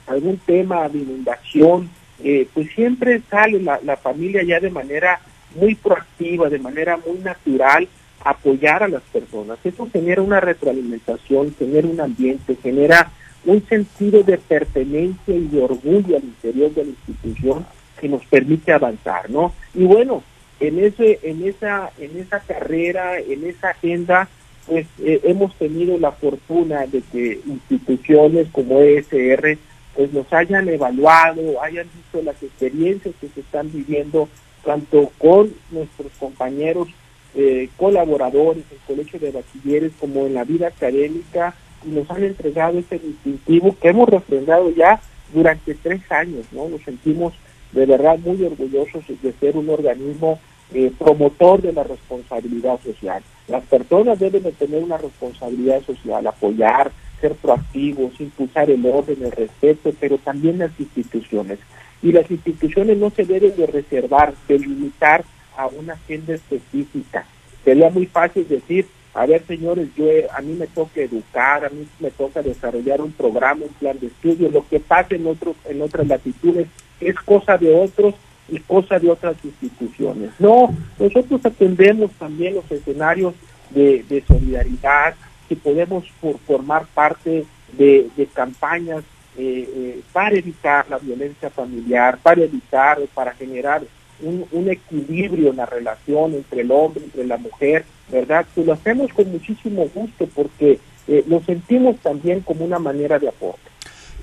algún 0.08 0.38
tema 0.38 0.88
de 0.90 1.00
inundación, 1.00 1.90
eh, 2.24 2.48
pues 2.54 2.70
siempre 2.74 3.22
sale 3.30 3.62
la, 3.62 3.80
la 3.84 3.98
familia 3.98 4.44
ya 4.44 4.60
de 4.60 4.70
manera 4.70 5.20
muy 5.56 5.76
proactiva, 5.76 6.50
de 6.50 6.60
manera 6.60 6.98
muy 6.98 7.20
natural, 7.20 7.88
apoyar 8.24 8.84
a 8.84 8.88
las 8.88 9.04
personas. 9.04 9.60
Eso 9.64 9.88
genera 9.92 10.22
una 10.22 10.40
retroalimentación, 10.40 11.56
genera 11.58 11.88
un 11.88 12.02
ambiente, 12.02 12.58
genera 12.62 13.12
un 13.46 13.66
sentido 13.68 14.24
de 14.24 14.38
pertenencia 14.38 15.36
y 15.36 15.48
de 15.48 15.62
orgullo 15.62 16.18
al 16.18 16.24
interior 16.24 16.74
de 16.74 16.84
la 16.84 16.90
institución 16.90 17.66
que 18.00 18.10
nos 18.10 18.26
permite 18.26 18.74
avanzar, 18.74 19.30
¿no? 19.30 19.54
Y 19.74 19.86
bueno, 19.86 20.24
en 20.60 20.84
ese, 20.84 21.20
en 21.24 21.48
esa, 21.48 21.92
en 22.00 22.18
esa 22.18 22.40
carrera, 22.40 23.20
en 23.20 23.46
esa 23.46 23.70
agenda, 23.70 24.28
pues 24.68 24.88
eh, 25.00 25.22
hemos 25.24 25.56
tenido 25.56 25.98
la 25.98 26.12
fortuna 26.12 26.88
de 26.88 27.02
que 27.12 27.40
instituciones 27.46 28.48
como 28.52 28.80
ESR 28.80 29.58
pues 29.96 30.12
nos 30.14 30.32
hayan 30.34 30.68
evaluado, 30.68 31.62
hayan 31.62 31.88
visto 31.96 32.22
las 32.22 32.42
experiencias 32.44 33.16
que 33.20 33.30
se 33.30 33.40
están 33.40 33.72
viviendo 33.72 34.28
tanto 34.64 35.12
con 35.18 35.54
nuestros 35.72 36.12
compañeros 36.20 36.90
eh, 37.36 37.70
colaboradores 37.78 38.64
en 38.70 38.78
el 38.78 38.96
Colegio 38.96 39.20
de 39.20 39.32
Bachilleres 39.32 39.92
como 40.00 40.25
en 40.25 40.34
la 40.34 40.44
vida 40.44 40.68
académica 40.68 41.54
y 41.86 41.90
nos 41.90 42.10
han 42.10 42.24
entregado 42.24 42.80
ese 42.80 42.98
distintivo 42.98 43.75
que 43.80 43.90
hemos 43.90 44.10
refrendado 44.10 44.70
ya 44.72 45.00
durante 45.34 45.75
tres 45.75 46.02
años, 46.12 46.46
¿no? 46.52 46.68
Nos 46.70 46.82
sentimos 46.82 47.34
de 47.72 47.86
verdad 47.86 48.18
muy 48.20 48.42
orgullosos 48.44 49.04
de 49.22 49.34
ser 49.34 49.58
un 49.58 49.70
organismo 49.70 50.40
eh, 50.74 50.92
promotor 50.98 51.62
de 51.62 51.74
la 51.74 51.84
responsabilidad 51.84 52.80
social. 52.82 53.22
Las 53.48 53.64
personas 53.66 54.18
deben 54.18 54.44
de 54.44 54.52
tener 54.52 54.84
una 54.84 54.98
responsabilidad 54.98 55.84
social, 55.84 56.25
apoyar, 56.25 56.92
ser 57.20 57.34
proactivos, 57.34 58.20
impulsar 58.20 58.70
el 58.70 58.86
orden, 58.86 59.24
el 59.24 59.32
respeto, 59.32 59.94
pero 60.00 60.18
también 60.18 60.60
las 60.60 60.72
instituciones. 60.80 61.60
Y 62.02 62.12
las 62.12 62.30
instituciones 62.30 62.98
no 62.98 63.10
se 63.10 63.26
deben 63.26 63.56
de 63.56 63.66
reservar, 63.68 64.34
de 64.48 64.60
limitar 64.60 65.24
a 65.58 65.68
una 65.68 65.94
agenda 65.94 66.34
específica. 66.34 67.26
Sería 67.64 67.90
muy 67.90 68.06
fácil 68.06 68.48
decir, 68.48 68.88
a 69.14 69.26
ver 69.26 69.44
señores, 69.48 69.88
yo 69.96 70.06
a 70.36 70.42
mí 70.42 70.54
me 70.54 70.68
toca 70.68 71.02
educar, 71.02 71.66
a 71.66 71.70
mí 71.70 71.88
me 72.00 72.12
toca 72.12 72.42
desarrollar 72.42 73.02
un 73.02 73.14
programa, 73.14 73.64
un 73.64 73.74
plan 73.74 73.98
de 74.00 74.08
estudio, 74.08 74.52
lo 74.52 74.68
que 74.68 74.80
pasa 74.80 75.16
en 75.16 75.26
otros 75.26 75.56
en 75.66 75.82
otras 75.82 76.06
latitudes 76.06 76.68
es 77.00 77.16
cosa 77.22 77.58
de 77.58 77.74
otros 77.74 78.14
y 78.50 78.60
cosa 78.60 79.00
de 79.00 79.10
otras 79.10 79.38
instituciones. 79.44 80.32
No, 80.38 80.76
nosotros 81.00 81.46
atendemos 81.46 82.12
también 82.20 82.56
los 82.56 82.70
escenarios 82.70 83.34
de 83.72 84.24
solidaridad, 84.28 85.16
que 85.48 85.56
podemos 85.56 86.06
formar 86.46 86.86
parte 86.88 87.46
de, 87.78 88.10
campañas 88.34 89.04
eh, 89.38 89.70
eh, 89.75 90.02
para 90.14 90.36
evitar 90.36 90.86
la 90.90 90.98
violencia 90.98 91.50
familiar, 91.50 92.18
para 92.22 92.42
evitar, 92.42 93.00
para 93.14 93.34
generar 93.34 93.82
un, 94.22 94.70
equilibrio 94.70 95.50
en 95.52 95.58
la 95.58 95.66
relación 95.66 96.34
entre 96.34 96.62
el 96.62 96.72
hombre, 96.72 97.04
entre 97.04 97.25
la 97.25 97.38
mujer, 97.38 97.86
¿verdad? 98.10 98.46
Que 98.56 98.64
lo 98.64 98.74
hacemos 98.74 99.12
con 99.14 99.30
muchísimo 99.32 99.90
gusto 99.94 100.28
porque 100.34 100.80
eh, 101.08 101.24
lo 101.28 101.42
sentimos 101.44 101.98
también 101.98 102.42
como 102.42 102.66
una 102.66 102.80
manera 102.80 103.20
de 103.20 103.28
aporte. 103.28 103.62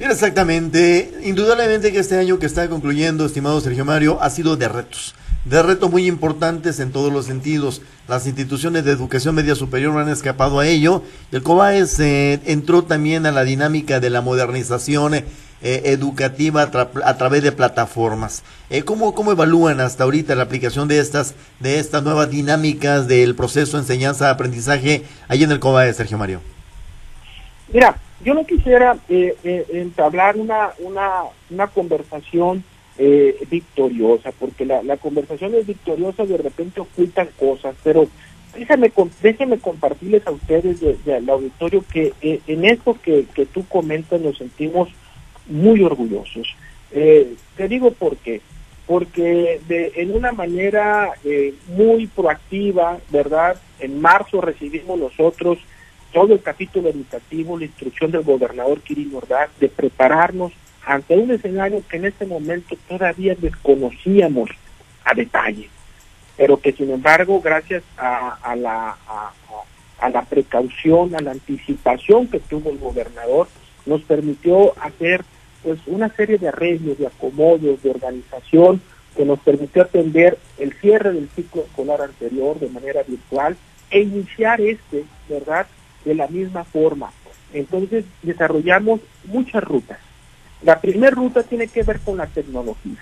Exactamente, 0.01 1.13
indudablemente 1.23 1.93
que 1.93 1.99
este 1.99 2.19
año 2.19 2.39
que 2.39 2.47
está 2.47 2.69
concluyendo, 2.69 3.27
estimado 3.27 3.61
Sergio 3.61 3.85
Mario, 3.85 4.19
ha 4.21 4.31
sido 4.31 4.57
de 4.57 4.69
retos 4.69 5.15
de 5.45 5.63
retos 5.63 5.91
muy 5.91 6.07
importantes 6.07 6.81
en 6.81 6.93
todos 6.93 7.13
los 7.13 7.27
sentidos. 7.27 7.83
Las 8.09 8.27
instituciones 8.27 8.85
de 8.85 8.93
educación 8.93 9.35
media 9.35 9.55
superior 9.55 9.99
han 9.99 10.09
escapado 10.09 10.61
a 10.61 10.67
ello. 10.67 11.03
El 11.31 11.43
COBAES 11.43 11.99
eh, 12.01 12.41
entró 12.47 12.85
también 12.85 13.27
a 13.27 13.33
la 13.33 13.45
dinámica 13.45 14.01
de 14.01 14.11
la 14.11 14.21
modernización 14.21 15.15
eh, 15.15 15.25
educativa 15.63 16.63
a, 16.63 17.17
través 17.17 17.43
de 17.43 17.53
plataformas. 17.53 18.43
Eh, 18.71 18.83
¿cómo, 18.83 19.15
¿Cómo 19.15 19.33
evalúan 19.33 19.81
hasta 19.81 20.05
ahorita 20.05 20.35
la 20.35 20.45
aplicación 20.45 20.89
de 20.89 20.99
estas, 20.99 21.35
de 21.61 21.79
estas 21.79 22.03
nuevas 22.03 22.31
dinámicas 22.31 23.09
del 23.09 23.35
proceso 23.35 23.77
de 23.77 23.83
enseñanza-aprendizaje 23.83 25.05
ahí 25.29 25.43
en 25.43 25.51
el 25.51 25.61
COBAES, 25.61 25.97
Sergio 25.97 26.19
Mario? 26.19 26.41
Mira, 27.73 27.97
yo 28.25 28.35
no 28.35 28.45
quisiera 28.45 28.97
entablar 29.09 30.37
una, 30.37 30.71
una, 30.79 31.23
una 31.51 31.67
conversación 31.69 32.63
eh, 32.99 33.37
victoriosa, 33.51 34.33
porque 34.33 34.65
la, 34.65 34.97
conversación 34.99 35.55
es 35.55 35.67
victoriosa, 35.67 36.25
de 36.25 36.37
repente 36.37 36.81
ocultan 36.81 37.29
cosas, 37.39 37.75
pero 37.83 38.09
déjame, 38.55 38.93
déjenme 39.23 39.59
compartirles 39.59 40.27
a 40.27 40.31
ustedes 40.31 40.81
del 41.05 41.29
auditorio 41.29 41.85
que 41.91 42.13
eh, 42.21 42.41
en 42.47 42.65
esto 42.65 42.97
que, 43.03 43.27
que, 43.35 43.47
tú 43.47 43.65
comentas 43.67 44.21
nos 44.21 44.39
sentimos 44.39 44.89
muy 45.47 45.83
orgullosos. 45.83 46.55
Eh, 46.93 47.35
te 47.57 47.69
digo 47.69 47.91
por 47.93 48.17
qué. 48.17 48.41
Porque 48.87 49.61
de, 49.69 49.93
en 49.97 50.15
una 50.15 50.33
manera 50.33 51.13
eh, 51.25 51.55
muy 51.69 52.07
proactiva, 52.09 52.99
¿verdad? 53.11 53.57
En 53.79 54.01
marzo 54.01 54.41
recibimos 54.41 54.99
nosotros 54.99 55.59
todo 56.13 56.35
el 56.35 56.43
capítulo 56.43 56.91
educativo, 56.91 57.59
la 57.59 57.65
instrucción 57.65 58.11
del 58.11 58.23
gobernador 58.23 58.81
Kirin 58.81 59.15
Ordaz 59.15 59.49
de 59.59 59.69
prepararnos 59.69 60.53
ante 60.85 61.17
un 61.17 61.31
escenario 61.31 61.83
que 61.89 61.97
en 61.97 62.07
este 62.07 62.27
momento 62.27 62.77
todavía 62.89 63.35
desconocíamos 63.35 64.51
a 65.05 65.15
detalle, 65.15 65.69
pero 66.37 66.61
que 66.61 66.73
sin 66.73 66.91
embargo, 66.91 67.41
gracias 67.41 67.83
a, 67.97 68.55
la, 68.57 68.97
a, 69.99 70.09
la 70.09 70.23
precaución, 70.23 71.15
a 71.15 71.21
la 71.21 71.33
anticipación 71.33 72.27
que 72.27 72.41
tuvo 72.41 72.71
el 72.71 72.79
gobernador, 72.79 73.49
nos 73.87 74.03
permitió 74.03 74.75
hacer 74.81 75.25
pues 75.63 75.79
una 75.87 76.09
serie 76.09 76.39
de 76.39 76.49
arreglos, 76.49 76.99
de 76.99 77.07
acomodos, 77.07 77.83
de 77.83 77.91
organización, 77.91 78.81
que 79.17 79.25
nos 79.25 79.39
permitió 79.41 79.83
atender 79.83 80.39
el 80.59 80.73
cierre 80.75 81.13
del 81.13 81.29
ciclo 81.37 81.63
escolar 81.63 82.01
anterior 82.01 82.59
de 82.59 82.69
manera 82.69 83.03
virtual 83.03 83.57
e 83.91 84.01
iniciar 84.01 84.61
este, 84.61 85.05
¿verdad?, 85.29 85.67
de 86.05 86.15
la 86.15 86.27
misma 86.29 86.65
forma. 86.65 87.13
Entonces 87.53 88.05
desarrollamos 88.23 89.01
muchas 89.27 89.63
rutas, 89.63 89.99
la 90.63 90.81
primera 90.81 91.15
ruta 91.15 91.43
tiene 91.43 91.69
que 91.69 91.83
ver 91.83 92.01
con 92.01 92.17
la 92.17 92.27
tecnología. 92.27 92.97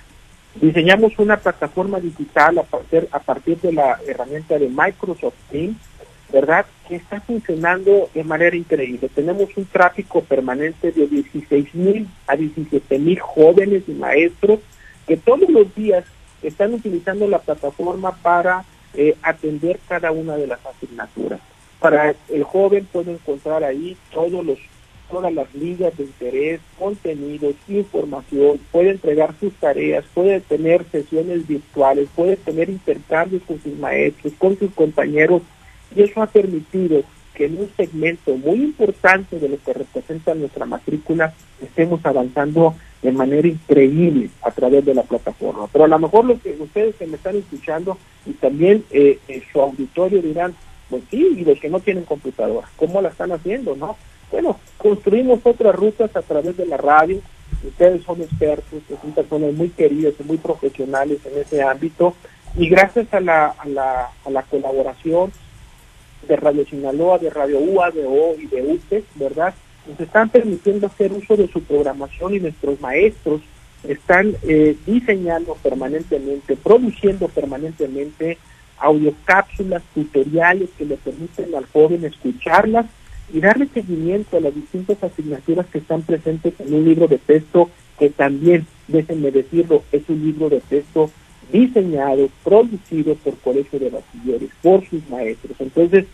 Diseñamos 0.55 1.13
una 1.19 1.37
plataforma 1.37 2.01
digital 2.01 2.59
a 2.59 2.63
partir, 2.63 3.09
a 3.13 3.19
partir 3.21 3.61
de 3.61 3.73
la 3.73 4.01
herramienta 4.07 4.59
de 4.59 4.69
Microsoft 4.69 5.35
Teams, 5.51 5.77
¿verdad? 6.33 6.67
Que 6.89 6.97
está 6.97 7.21
funcionando 7.21 8.09
de 8.15 8.25
manera 8.25 8.57
increíble. 8.57 9.09
Tenemos 9.15 9.49
un 9.57 9.65
tráfico 9.67 10.23
permanente 10.23 10.91
de 10.91 11.07
16 11.07 11.75
mil 11.75 12.09
a 12.27 12.37
17 12.37 12.99
mil 12.99 13.19
jóvenes 13.21 13.85
y 13.87 13.93
maestros 13.93 14.61
que 15.07 15.17
todos 15.17 15.49
los 15.49 15.73
días 15.75 16.05
están 16.43 16.75
utilizando 16.75 17.29
la 17.29 17.39
plataforma 17.39 18.13
para 18.17 18.65
eh, 18.95 19.17
atender 19.23 19.79
cada 19.89 20.11
una 20.11 20.37
de 20.37 20.47
las 20.47 20.65
asignaturas. 20.65 21.41
Para 21.79 22.15
el 22.29 22.45
joven 22.45 22.87
puede 22.91 23.13
encontrar 23.13 23.65
ahí 23.65 23.97
todos 24.13 24.45
los 24.45 24.59
todas 25.11 25.33
las 25.33 25.53
ligas 25.55 25.97
de 25.97 26.05
interés, 26.05 26.61
contenidos, 26.79 27.55
información, 27.69 28.61
puede 28.71 28.91
entregar 28.91 29.35
sus 29.39 29.53
tareas, 29.55 30.05
puede 30.15 30.41
tener 30.41 30.85
sesiones 30.91 31.47
virtuales, 31.47 32.09
puede 32.15 32.37
tener 32.37 32.71
intercambios 32.71 33.43
con 33.43 33.61
sus 33.61 33.77
maestros, 33.79 34.33
con 34.39 34.59
sus 34.59 34.73
compañeros, 34.73 35.43
y 35.95 36.03
eso 36.03 36.23
ha 36.23 36.27
permitido 36.27 37.03
que 37.35 37.47
en 37.47 37.59
un 37.59 37.71
segmento 37.77 38.37
muy 38.37 38.63
importante 38.63 39.39
de 39.39 39.49
lo 39.49 39.59
que 39.63 39.73
representa 39.73 40.35
nuestra 40.35 40.67
matrícula 40.67 41.33
estemos 41.61 42.05
avanzando 42.05 42.75
de 43.03 43.13
manera 43.13 43.49
increíble 43.49 44.31
a 44.43 44.51
través 44.51 44.85
de 44.85 44.95
la 44.95 45.03
plataforma. 45.03 45.67
Pero 45.73 45.85
a 45.85 45.89
lo 45.89 45.99
mejor 45.99 46.25
lo 46.27 46.39
que 46.39 46.57
ustedes 46.61 46.97
que 46.97 47.07
me 47.07 47.17
están 47.17 47.37
escuchando 47.37 47.97
y 48.27 48.33
también 48.33 48.85
eh, 48.91 49.19
eh, 49.29 49.43
su 49.51 49.61
auditorio 49.61 50.21
dirán, 50.21 50.55
pues 50.91 51.03
sí, 51.11 51.37
y 51.39 51.45
los 51.45 51.59
que 51.59 51.71
no 51.71 51.81
tienen 51.81 52.05
computadora, 52.05 52.69
¿cómo 52.77 53.01
la 53.01 53.09
están 53.09 53.33
haciendo, 53.33 53.75
no? 53.75 53.97
Bueno, 54.31 54.59
construimos 54.79 55.41
otras 55.45 55.75
rutas 55.75 56.15
a 56.15 56.23
través 56.23 56.57
de 56.57 56.67
la 56.67 56.77
radio, 56.77 57.21
ustedes 57.67 58.03
son 58.05 58.23
expertos, 58.23 58.83
son 58.89 59.13
personas 59.13 59.53
muy 59.55 59.71
queridas 59.71 60.15
y 60.19 60.23
muy 60.23 60.39
profesionales 60.39 61.19
en 61.25 61.41
ese 61.41 61.63
ámbito, 61.63 62.15
y 62.57 62.69
gracias 62.69 63.13
a 63.13 63.21
la, 63.21 63.47
a 63.47 63.69
la, 63.69 64.11
a 64.25 64.31
la 64.31 64.43
colaboración 64.43 65.33
de 66.27 66.37
Radio 66.37 66.65
Sinaloa, 66.67 67.19
de 67.19 67.31
Radio 67.31 67.59
UADO 67.59 68.35
y 68.39 68.47
de 68.47 68.63
UTE, 68.63 69.05
¿verdad? 69.17 69.55
Nos 69.89 69.99
están 70.01 70.29
permitiendo 70.29 70.87
hacer 70.87 71.13
uso 71.13 71.37
de 71.37 71.49
su 71.49 71.63
programación 71.63 72.35
y 72.35 72.41
nuestros 72.41 72.81
maestros 72.81 73.41
están 73.85 74.37
eh, 74.43 74.77
diseñando 74.87 75.57
permanentemente, 75.63 76.57
produciendo 76.57 77.29
permanentemente 77.29 78.39
audiocápsulas, 78.79 79.83
tutoriales 79.95 80.71
que 80.77 80.85
le 80.85 80.97
permiten 80.97 81.55
al 81.55 81.67
joven 81.67 82.05
escucharlas 82.05 82.87
y 83.33 83.41
darle 83.41 83.69
seguimiento 83.73 84.37
a 84.37 84.41
las 84.41 84.55
distintas 84.55 85.03
asignaturas 85.03 85.67
que 85.67 85.79
están 85.79 86.03
presentes 86.03 86.55
en 86.59 86.75
un 86.75 86.85
libro 86.85 87.09
de 87.09 87.19
texto 87.19 87.71
que 87.99 88.11
también, 88.11 88.67
déjenme 88.89 89.31
decirlo, 89.31 89.83
es 89.93 90.03
un 90.09 90.25
libro 90.25 90.49
de 90.49 90.61
texto 90.61 91.11
diseñado, 91.53 92.29
producido 92.45 93.15
por 93.17 93.37
Colegio 93.39 93.79
de 93.79 93.91
Bachilleres, 93.91 94.51
por 94.63 94.89
sus 94.89 95.07
maestros. 95.09 95.57
Entonces, 95.59 96.07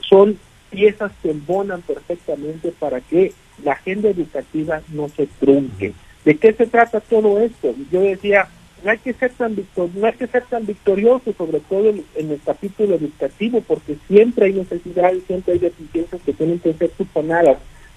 son 0.00 0.38
piezas 0.70 1.12
que 1.22 1.30
embonan 1.30 1.82
perfectamente 1.82 2.72
para 2.78 3.00
que 3.00 3.32
la 3.64 3.72
agenda 3.72 4.10
educativa 4.10 4.82
no 4.92 5.08
se 5.08 5.26
trunque. 5.40 5.92
¿De 6.24 6.36
qué 6.36 6.52
se 6.52 6.66
trata 6.66 7.00
todo 7.00 7.40
esto? 7.40 7.74
Yo 7.90 8.00
decía, 8.00 8.48
no 8.84 8.90
hay 8.90 8.98
que 8.98 9.14
ser 9.14 9.32
tan 9.32 9.56
victor 9.56 9.88
no 9.94 10.06
hay 10.06 10.12
que 10.12 10.26
ser 10.26 10.44
tan 10.44 10.66
victorioso, 10.66 11.32
sobre 11.32 11.60
todo 11.60 11.88
en, 11.88 12.04
el 12.16 12.40
capítulo 12.44 12.96
educativo, 12.96 13.62
porque 13.66 13.96
siempre 14.06 14.46
hay 14.46 14.52
necesidades, 14.52 15.22
siempre 15.26 15.54
hay 15.54 15.58
deficiencias 15.58 16.20
que 16.22 16.32
tienen 16.34 16.58
que 16.58 16.74
ser 16.74 16.90
supanadas. 16.96 17.56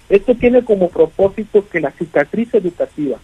Esto 0.09 0.33
tiene 0.35 0.63
como 0.63 0.89
propósito 0.89 1.67
que 1.67 1.81
la 1.81 1.91
cicatriz 1.91 2.53
educativa 2.53 3.19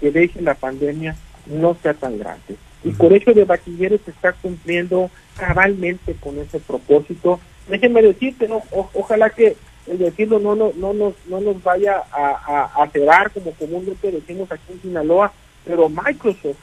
que 0.00 0.10
deje 0.10 0.42
la 0.42 0.54
pandemia 0.54 1.16
no 1.46 1.76
sea 1.80 1.94
tan 1.94 2.18
grande. 2.18 2.56
Y 2.82 2.90
por 2.90 3.12
eso 3.12 3.32
de 3.32 3.44
Bachilleres 3.44 4.00
está 4.06 4.32
cumpliendo 4.32 5.08
cabalmente 5.36 6.14
con 6.14 6.38
ese 6.38 6.58
propósito. 6.58 7.38
Déjenme 7.68 8.02
decirte, 8.02 8.48
no, 8.48 8.62
ojalá 8.72 9.30
que 9.30 9.56
el 9.86 9.98
decirlo 9.98 10.40
no, 10.40 10.56
no, 10.56 10.72
no, 10.76 10.92
nos, 10.92 11.14
no 11.28 11.40
nos 11.40 11.62
vaya 11.62 12.02
a, 12.10 12.72
a, 12.74 12.82
a 12.82 13.28
como 13.28 13.52
comúnmente 13.52 14.10
decimos 14.10 14.50
aquí 14.50 14.72
en 14.72 14.82
Sinaloa, 14.82 15.32
pero 15.64 15.88
Microsoft 15.88 16.56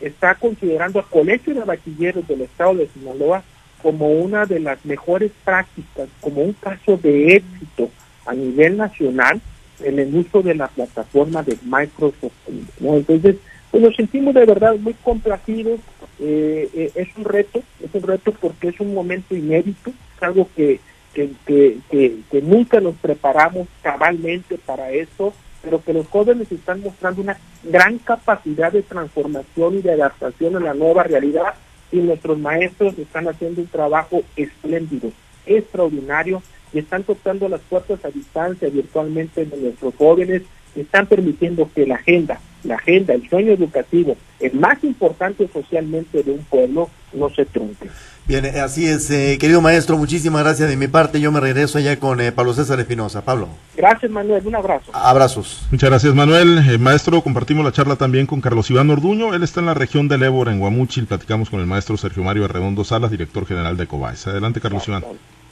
está 0.00 0.34
considerando 0.34 0.98
al 0.98 1.06
Colegio 1.06 1.54
de 1.54 1.64
Bachilleros 1.64 2.26
del 2.26 2.42
Estado 2.42 2.74
de 2.74 2.88
Sinaloa 2.88 3.42
como 3.82 4.08
una 4.08 4.46
de 4.46 4.60
las 4.60 4.84
mejores 4.84 5.30
prácticas, 5.44 6.08
como 6.20 6.42
un 6.42 6.54
caso 6.54 6.96
de 6.96 7.36
éxito 7.36 7.90
a 8.26 8.34
nivel 8.34 8.76
nacional 8.76 9.40
en 9.80 9.98
el 9.98 10.14
uso 10.14 10.42
de 10.42 10.54
la 10.54 10.68
plataforma 10.68 11.42
de 11.42 11.58
Microsoft. 11.64 12.32
Entonces, 12.80 13.36
pues 13.70 13.82
nos 13.82 13.96
sentimos 13.96 14.34
de 14.34 14.46
verdad 14.46 14.76
muy 14.76 14.94
complacidos. 14.94 15.80
Eh, 16.20 16.70
eh, 16.74 16.92
es 16.94 17.08
un 17.16 17.24
reto, 17.24 17.62
es 17.82 17.92
un 17.92 18.02
reto 18.02 18.32
porque 18.32 18.68
es 18.68 18.80
un 18.80 18.94
momento 18.94 19.34
inédito, 19.34 19.90
es 19.90 20.22
algo 20.22 20.48
que, 20.54 20.78
que, 21.12 22.42
nunca 22.42 22.80
nos 22.80 22.94
preparamos 22.96 23.68
cabalmente 23.82 24.58
para 24.58 24.92
eso 24.92 25.34
pero 25.64 25.82
que 25.82 25.94
los 25.94 26.06
jóvenes 26.08 26.52
están 26.52 26.82
mostrando 26.82 27.22
una 27.22 27.38
gran 27.64 27.98
capacidad 27.98 28.70
de 28.70 28.82
transformación 28.82 29.78
y 29.78 29.82
de 29.82 29.92
adaptación 29.92 30.56
a 30.56 30.60
la 30.60 30.74
nueva 30.74 31.02
realidad 31.02 31.54
y 31.90 31.98
nuestros 31.98 32.38
maestros 32.38 32.98
están 32.98 33.28
haciendo 33.28 33.62
un 33.62 33.68
trabajo 33.68 34.22
espléndido, 34.36 35.10
extraordinario 35.46 36.42
y 36.72 36.80
están 36.80 37.04
tocando 37.04 37.48
las 37.48 37.60
puertas 37.62 38.04
a 38.04 38.10
distancia 38.10 38.68
virtualmente 38.68 39.44
de 39.44 39.56
nuestros 39.56 39.94
jóvenes 39.96 40.42
están 40.82 41.06
permitiendo 41.06 41.68
que 41.74 41.86
la 41.86 41.96
agenda, 41.96 42.40
la 42.64 42.76
agenda, 42.76 43.14
el 43.14 43.28
sueño 43.28 43.52
educativo, 43.52 44.16
el 44.40 44.54
más 44.54 44.82
importante 44.84 45.48
socialmente 45.52 46.22
de 46.22 46.32
un 46.32 46.44
pueblo, 46.44 46.90
no 47.12 47.30
se 47.30 47.44
trunque. 47.44 47.88
Bien, 48.26 48.46
eh, 48.46 48.60
así 48.60 48.86
es, 48.86 49.10
eh, 49.10 49.36
querido 49.38 49.60
maestro, 49.60 49.98
muchísimas 49.98 50.42
gracias 50.42 50.70
de 50.70 50.78
mi 50.78 50.88
parte. 50.88 51.20
Yo 51.20 51.30
me 51.30 51.40
regreso 51.40 51.76
allá 51.76 51.98
con 51.98 52.22
eh, 52.22 52.32
Pablo 52.32 52.54
César 52.54 52.80
Espinosa. 52.80 53.22
Pablo. 53.22 53.48
Gracias, 53.76 54.10
Manuel. 54.10 54.46
Un 54.46 54.54
abrazo. 54.54 54.90
Abrazos. 54.94 55.66
Muchas 55.70 55.90
gracias, 55.90 56.14
Manuel. 56.14 56.78
maestro, 56.78 57.20
compartimos 57.20 57.66
la 57.66 57.72
charla 57.72 57.96
también 57.96 58.26
con 58.26 58.40
Carlos 58.40 58.70
Iván 58.70 58.88
Orduño. 58.88 59.34
Él 59.34 59.42
está 59.42 59.60
en 59.60 59.66
la 59.66 59.74
región 59.74 60.08
del 60.08 60.22
Ébora, 60.22 60.52
en 60.52 60.58
Guamúchil. 60.58 61.06
Platicamos 61.06 61.50
con 61.50 61.60
el 61.60 61.66
maestro 61.66 61.98
Sergio 61.98 62.22
Mario 62.22 62.46
Arredondo 62.46 62.82
Salas, 62.82 63.10
director 63.10 63.46
general 63.46 63.76
de 63.76 63.86
COBAES. 63.86 64.26
Adelante, 64.28 64.58
Carlos 64.58 64.88
Iván. 64.88 65.04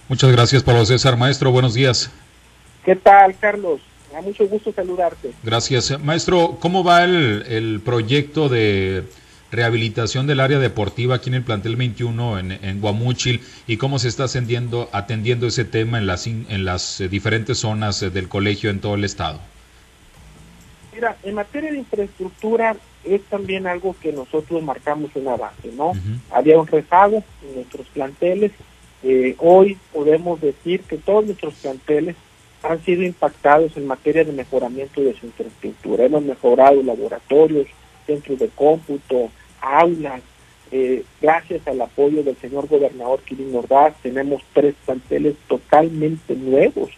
Muchas 0.09 0.33
gracias, 0.33 0.63
Pablo 0.63 0.87
César. 0.87 1.19
Maestro, 1.19 1.51
buenos 1.51 1.75
días. 1.75 2.11
¿Qué 2.87 2.97
tal, 2.97 3.37
Carlos? 3.39 3.83
Me 4.13 4.19
da 4.19 4.23
mucho 4.23 4.47
gusto 4.47 4.71
saludarte. 4.73 5.33
Gracias. 5.43 5.99
Maestro, 5.99 6.59
¿cómo 6.61 6.85
va 6.85 7.03
el, 7.03 7.45
el 7.49 7.81
proyecto 7.81 8.51
de 8.51 9.05
rehabilitación 9.51 10.27
del 10.27 10.41
área 10.41 10.59
deportiva 10.59 11.15
aquí 11.15 11.31
en 11.31 11.37
el 11.37 11.45
plantel 11.45 11.77
21 11.77 12.39
en, 12.39 12.53
en 12.53 12.81
Guamúchil 12.83 13.41
y 13.67 13.79
cómo 13.79 13.99
se 13.99 14.09
está 14.09 14.25
atendiendo, 14.25 14.91
atendiendo 14.93 15.47
ese 15.47 15.65
tema 15.65 15.97
en 15.97 16.07
las, 16.07 16.27
en 16.27 16.65
las 16.67 17.01
eh, 17.01 17.09
diferentes 17.09 17.57
zonas 17.57 18.03
eh, 18.03 18.11
del 18.11 18.29
colegio 18.29 18.69
en 18.69 18.81
todo 18.81 18.97
el 18.97 19.05
estado. 19.05 19.41
Mira, 20.93 21.17
en 21.23 21.35
materia 21.35 21.73
de 21.73 21.79
infraestructura 21.79 22.77
es 23.05 23.23
también 23.25 23.67
algo 23.67 23.97
que 23.99 24.13
nosotros 24.13 24.63
marcamos 24.63 25.11
una 25.15 25.37
base, 25.37 25.73
¿no? 25.75 25.93
Había 26.31 26.61
un 26.61 26.67
rezago 26.67 27.25
en 27.49 27.55
nuestros 27.55 27.87
planteles. 27.89 28.53
Eh, 29.03 29.37
hoy 29.39 29.79
podemos 29.91 30.39
decir 30.39 30.83
que 30.83 30.99
todos 30.99 31.25
nuestros 31.25 31.55
planteles 31.55 32.15
han 32.63 32.83
sido 32.85 33.03
impactados 33.03 33.77
en 33.77 33.87
materia 33.87 34.25
de 34.25 34.33
mejoramiento 34.33 35.01
de 35.01 35.15
su 35.15 35.27
infraestructura. 35.27 36.05
Hemos 36.05 36.23
mejorado 36.23 36.83
laboratorios, 36.83 37.67
centros 38.07 38.39
de 38.39 38.49
cómputo, 38.49 39.31
aulas. 39.61 40.21
Eh, 40.71 41.05
gracias 41.21 41.67
al 41.67 41.81
apoyo 41.81 42.23
del 42.23 42.37
señor 42.37 42.67
gobernador 42.67 43.21
Kirin 43.23 43.55
Ordaz, 43.55 43.95
tenemos 44.03 44.43
tres 44.55 44.75
planteles 44.87 45.35
totalmente 45.47 46.35
nuevos 46.35 46.91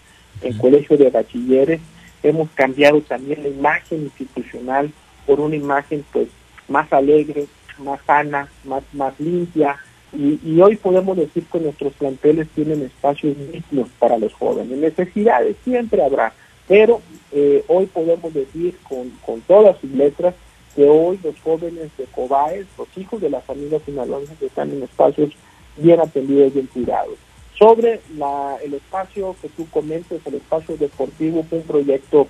en 0.43 0.57
colegio 0.59 0.97
de 0.97 1.11
bachilleres. 1.11 1.81
Hemos 2.23 2.51
cambiado 2.51 3.01
también 3.01 3.43
la 3.43 3.49
imagen 3.49 4.03
institucional 4.03 4.93
por 5.27 5.41
una 5.41 5.57
imagen 5.57 6.05
pues 6.13 6.29
más 6.69 6.93
alegre, 6.93 7.47
más 7.79 8.01
sana, 8.07 8.49
más, 8.65 8.83
más 8.93 9.19
limpia. 9.19 9.77
Y, 10.17 10.61
hoy 10.61 10.77
podemos 10.77 11.17
decir 11.17 11.45
que 11.51 11.59
nuestros 11.59 11.93
planteles 11.95 12.49
tienen 12.55 12.83
espacios 12.83 13.37
dignos 13.37 13.89
para 13.99 14.17
los 14.19 14.33
jóvenes. 14.33 14.79
Necesidades 14.79 15.57
siempre 15.65 16.03
habrá, 16.03 16.33
pero 16.69 17.01
eh, 17.33 17.65
hoy 17.69 17.87
podemos 17.87 18.33
decir 18.33 18.77
con, 18.89 19.11
con 19.25 19.41
todas 19.43 19.79
sus 19.81 19.91
letras 19.91 20.35
que 20.75 20.89
hoy 20.89 21.19
los 21.23 21.39
jóvenes 21.41 21.91
de 21.97 22.05
Cobaes, 22.05 22.67
los 22.79 22.89
hijos 22.97 23.21
de 23.21 23.31
las 23.31 23.45
familias 23.45 23.83
sinaloenses 23.85 24.41
están 24.41 24.71
en 24.71 24.83
espacios 24.83 25.33
bien 25.77 26.01
atendidos, 26.01 26.49
y 26.49 26.55
bien 26.55 26.67
cuidados. 26.67 27.15
Sobre 27.59 28.01
la, 28.17 28.57
el 28.65 28.75
espacio 28.75 29.37
que 29.41 29.49
tú 29.49 29.67
comentes, 29.71 30.21
el 30.27 30.35
espacio 30.35 30.77
deportivo, 30.77 31.47
un 31.51 31.63
proyecto 31.63 32.29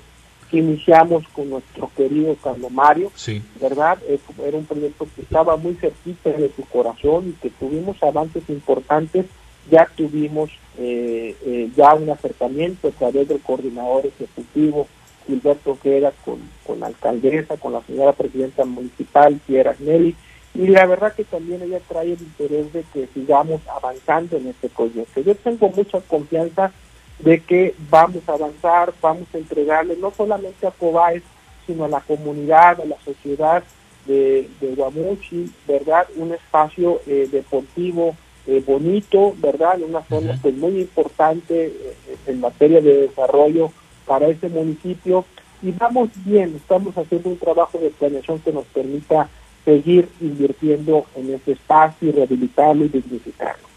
iniciamos 0.59 1.27
con 1.29 1.51
nuestro 1.51 1.91
querido 1.97 2.37
Carlos 2.43 2.71
Mario, 2.71 3.11
sí. 3.15 3.43
¿verdad? 3.61 3.99
Era 4.45 4.57
un 4.57 4.67
proyecto 4.67 5.07
que 5.15 5.23
estaba 5.23 5.57
muy 5.57 5.75
cerquita 5.75 6.31
de 6.31 6.51
su 6.55 6.63
corazón 6.65 7.29
y 7.29 7.33
que 7.33 7.51
tuvimos 7.51 8.03
avances 8.03 8.43
importantes. 8.49 9.27
Ya 9.71 9.89
tuvimos 9.97 10.51
eh, 10.79 11.35
eh, 11.47 11.71
ya 11.75 11.95
un 11.95 12.11
acercamiento 12.11 12.89
a 12.89 12.91
través 12.91 13.29
del 13.29 13.41
coordinador 13.41 14.07
ejecutivo 14.07 14.87
Gilberto 15.27 15.79
Queda 15.83 16.13
con, 16.25 16.39
con 16.67 16.81
la 16.81 16.87
alcaldesa, 16.87 17.57
con 17.57 17.73
la 17.73 17.83
señora 17.83 18.13
presidenta 18.13 18.65
municipal, 18.65 19.41
Piera 19.47 19.75
Nelly, 19.79 20.15
y 20.55 20.67
la 20.69 20.87
verdad 20.87 21.15
que 21.15 21.25
también 21.25 21.63
ella 21.63 21.81
trae 21.89 22.13
el 22.13 22.21
interés 22.21 22.73
de 22.73 22.85
que 22.93 23.09
sigamos 23.13 23.61
avanzando 23.69 24.37
en 24.37 24.49
este 24.49 24.69
proyecto. 24.69 25.21
Yo 25.21 25.35
tengo 25.35 25.69
mucha 25.71 26.01
confianza 26.03 26.73
de 27.19 27.41
que 27.41 27.75
vamos 27.91 28.23
a 28.29 28.33
avanzar, 28.33 28.93
vamos 29.01 29.29
a 29.35 29.39
entregarle 29.39 29.97
no 29.97 30.11
solamente 30.11 30.67
a 30.67 30.71
Cobaes, 30.71 31.23
sino 31.67 31.85
a 31.85 31.89
la 31.89 32.01
comunidad, 32.01 32.81
a 32.81 32.85
la 32.85 32.97
sociedad 33.05 33.63
de, 34.07 34.49
de 34.61 34.75
Guamuchi, 34.75 35.51
¿verdad? 35.67 36.07
Un 36.17 36.33
espacio 36.33 37.01
eh, 37.07 37.29
deportivo 37.31 38.17
eh, 38.47 38.63
bonito, 38.67 39.35
¿verdad? 39.39 39.81
Una 39.81 40.03
zona 40.03 40.39
pues, 40.43 40.55
muy 40.55 40.81
importante 40.81 41.67
eh, 41.67 41.97
en 42.27 42.41
materia 42.41 42.81
de 42.81 43.09
desarrollo 43.09 43.73
para 44.07 44.29
ese 44.29 44.49
municipio 44.49 45.25
y 45.63 45.71
vamos 45.71 46.11
bien, 46.27 46.55
estamos 46.57 46.97
haciendo 46.99 47.31
un 47.31 47.39
trabajo 47.39 47.79
de 47.79 47.89
planeación 47.89 48.39
que 48.41 48.53
nos 48.53 48.67
permita 48.67 49.31
seguir 49.65 50.11
invirtiendo 50.21 51.07
en 51.17 51.33
ese 51.33 51.53
espacio 51.53 52.11
y 52.11 52.13
rehabilitarlo 52.13 52.85
y 52.85 52.89
dignificarlo. 52.89 53.74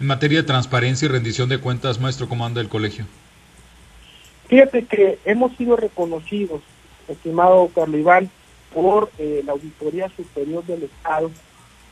En 0.00 0.06
materia 0.06 0.38
de 0.38 0.44
transparencia 0.44 1.04
y 1.04 1.08
rendición 1.10 1.50
de 1.50 1.58
cuentas, 1.58 2.00
maestro, 2.00 2.26
¿cómo 2.26 2.46
anda 2.46 2.62
el 2.62 2.70
colegio? 2.70 3.04
Fíjate 4.48 4.86
que 4.86 5.18
hemos 5.26 5.54
sido 5.58 5.76
reconocidos, 5.76 6.62
estimado 7.06 7.68
Carlos 7.74 8.24
por 8.72 9.10
eh, 9.18 9.42
la 9.44 9.52
Auditoría 9.52 10.08
Superior 10.16 10.64
del 10.64 10.84
Estado, 10.84 11.30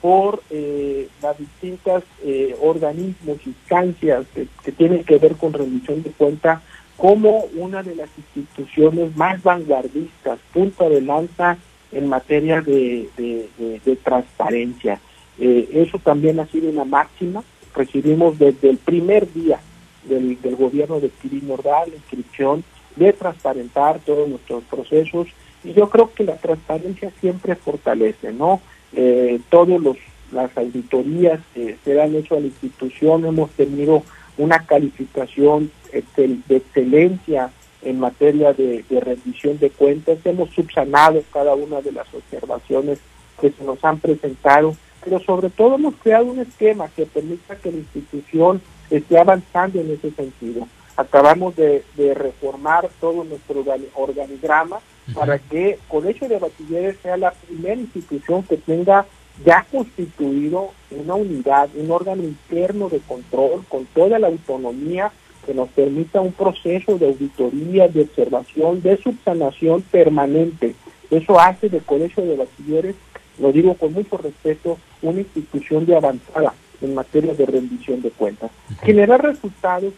por 0.00 0.42
eh, 0.48 1.08
las 1.20 1.36
distintas 1.36 2.02
eh, 2.24 2.56
organismos, 2.62 3.36
instancias 3.44 4.24
que, 4.34 4.48
que, 4.64 4.72
tienen 4.72 5.04
que 5.04 5.18
ver 5.18 5.36
con 5.36 5.52
rendición 5.52 6.02
de 6.02 6.10
cuentas, 6.10 6.62
como 6.96 7.44
una 7.56 7.82
de 7.82 7.94
las 7.94 8.08
instituciones 8.16 9.14
más 9.16 9.42
vanguardistas, 9.42 10.38
punta 10.54 10.88
de 10.88 11.02
lanza 11.02 11.58
en 11.92 12.08
materia 12.08 12.62
de, 12.62 13.10
de, 13.18 13.96
transparencia. 13.96 14.98
eso 15.38 15.98
también 15.98 16.40
ha 16.40 16.46
sido 16.46 16.70
una 16.70 16.84
máxima. 16.84 17.44
Recibimos 17.74 18.38
desde 18.38 18.70
el 18.70 18.78
primer 18.78 19.32
día 19.32 19.60
del, 20.04 20.40
del 20.40 20.56
gobierno 20.56 21.00
de 21.00 21.10
Kirin 21.10 21.48
Nordal 21.48 21.90
la 21.90 21.96
inscripción 21.96 22.64
de 22.96 23.12
transparentar 23.12 24.00
todos 24.00 24.28
nuestros 24.28 24.64
procesos. 24.64 25.28
Y 25.64 25.72
yo 25.72 25.88
creo 25.88 26.12
que 26.12 26.24
la 26.24 26.36
transparencia 26.36 27.10
siempre 27.20 27.54
fortalece, 27.56 28.32
¿no? 28.32 28.60
Eh, 28.92 29.40
todos 29.50 29.80
los 29.80 29.96
las 30.32 30.54
auditorías 30.56 31.40
que 31.54 31.76
se 31.84 32.00
han 32.00 32.14
hecho 32.14 32.36
a 32.36 32.40
la 32.40 32.46
institución 32.46 33.24
hemos 33.24 33.50
tenido 33.52 34.02
una 34.36 34.64
calificación 34.66 35.70
de 35.90 36.56
excelencia 36.56 37.50
en 37.80 37.98
materia 37.98 38.52
de 38.52 38.84
rendición 38.90 39.58
de 39.58 39.70
cuentas, 39.70 40.18
hemos 40.24 40.50
subsanado 40.50 41.22
cada 41.32 41.54
una 41.54 41.80
de 41.80 41.92
las 41.92 42.12
observaciones 42.12 42.98
que 43.40 43.50
se 43.50 43.64
nos 43.64 43.82
han 43.84 43.98
presentado, 43.98 44.76
pero 45.04 45.20
sobre 45.20 45.50
todo 45.50 45.76
hemos 45.76 45.94
creado 45.96 46.26
un 46.26 46.40
esquema 46.40 46.88
que 46.88 47.06
permita 47.06 47.56
que 47.56 47.70
la 47.70 47.78
institución 47.78 48.60
esté 48.90 49.18
avanzando 49.18 49.80
en 49.80 49.90
ese 49.92 50.10
sentido. 50.10 50.66
Acabamos 50.96 51.54
de, 51.56 51.84
de 51.96 52.14
reformar 52.14 52.88
todo 53.00 53.24
nuestro 53.24 53.64
organigrama 53.94 54.76
uh 54.76 55.10
-huh. 55.10 55.14
para 55.14 55.38
que 55.38 55.78
Colegio 55.88 56.28
de 56.28 56.38
Bachilleres 56.38 56.96
sea 57.02 57.16
la 57.16 57.30
primera 57.32 57.80
institución 57.80 58.42
que 58.42 58.56
tenga 58.56 59.06
ya 59.44 59.64
constituido 59.70 60.70
una 60.90 61.14
unidad, 61.14 61.68
un 61.74 61.90
órgano 61.90 62.22
interno 62.24 62.88
de 62.88 62.98
control 63.00 63.64
con 63.68 63.84
toda 63.86 64.18
la 64.18 64.26
autonomía 64.26 65.12
que 65.46 65.54
nos 65.54 65.68
permita 65.70 66.20
un 66.20 66.32
proceso 66.32 66.98
de 66.98 67.06
auditoría, 67.06 67.88
de 67.88 68.02
observación, 68.02 68.82
de 68.82 68.96
subsanación 68.98 69.82
permanente. 69.82 70.74
Eso 71.10 71.40
hace 71.40 71.68
de 71.68 71.78
Colegio 71.78 72.22
de 72.24 72.36
Bachilleres, 72.36 72.96
lo 73.38 73.52
digo 73.52 73.74
con 73.74 73.92
mucho 73.92 74.16
respeto, 74.16 74.78
una 75.02 75.20
institución 75.20 75.86
de 75.86 75.96
avanzada 75.96 76.54
en 76.80 76.94
materia 76.94 77.34
de 77.34 77.46
rendición 77.46 78.02
de 78.02 78.10
cuentas. 78.10 78.50
Generar 78.82 79.22
resultados 79.22 79.92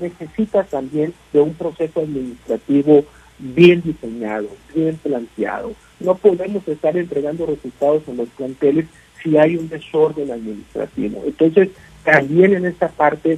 necesita 0.00 0.64
también 0.64 1.14
de 1.32 1.40
un 1.40 1.54
proceso 1.54 2.00
administrativo 2.00 3.04
bien 3.38 3.82
diseñado, 3.82 4.48
bien 4.74 4.96
planteado. 4.96 5.72
No 6.00 6.14
podemos 6.16 6.66
estar 6.68 6.96
entregando 6.96 7.46
resultados 7.46 8.02
en 8.08 8.18
los 8.18 8.28
planteles 8.30 8.86
si 9.22 9.36
hay 9.36 9.56
un 9.56 9.68
desorden 9.68 10.30
administrativo. 10.30 11.22
Entonces, 11.26 11.70
también 12.04 12.54
en 12.54 12.66
esta 12.66 12.88
parte, 12.88 13.32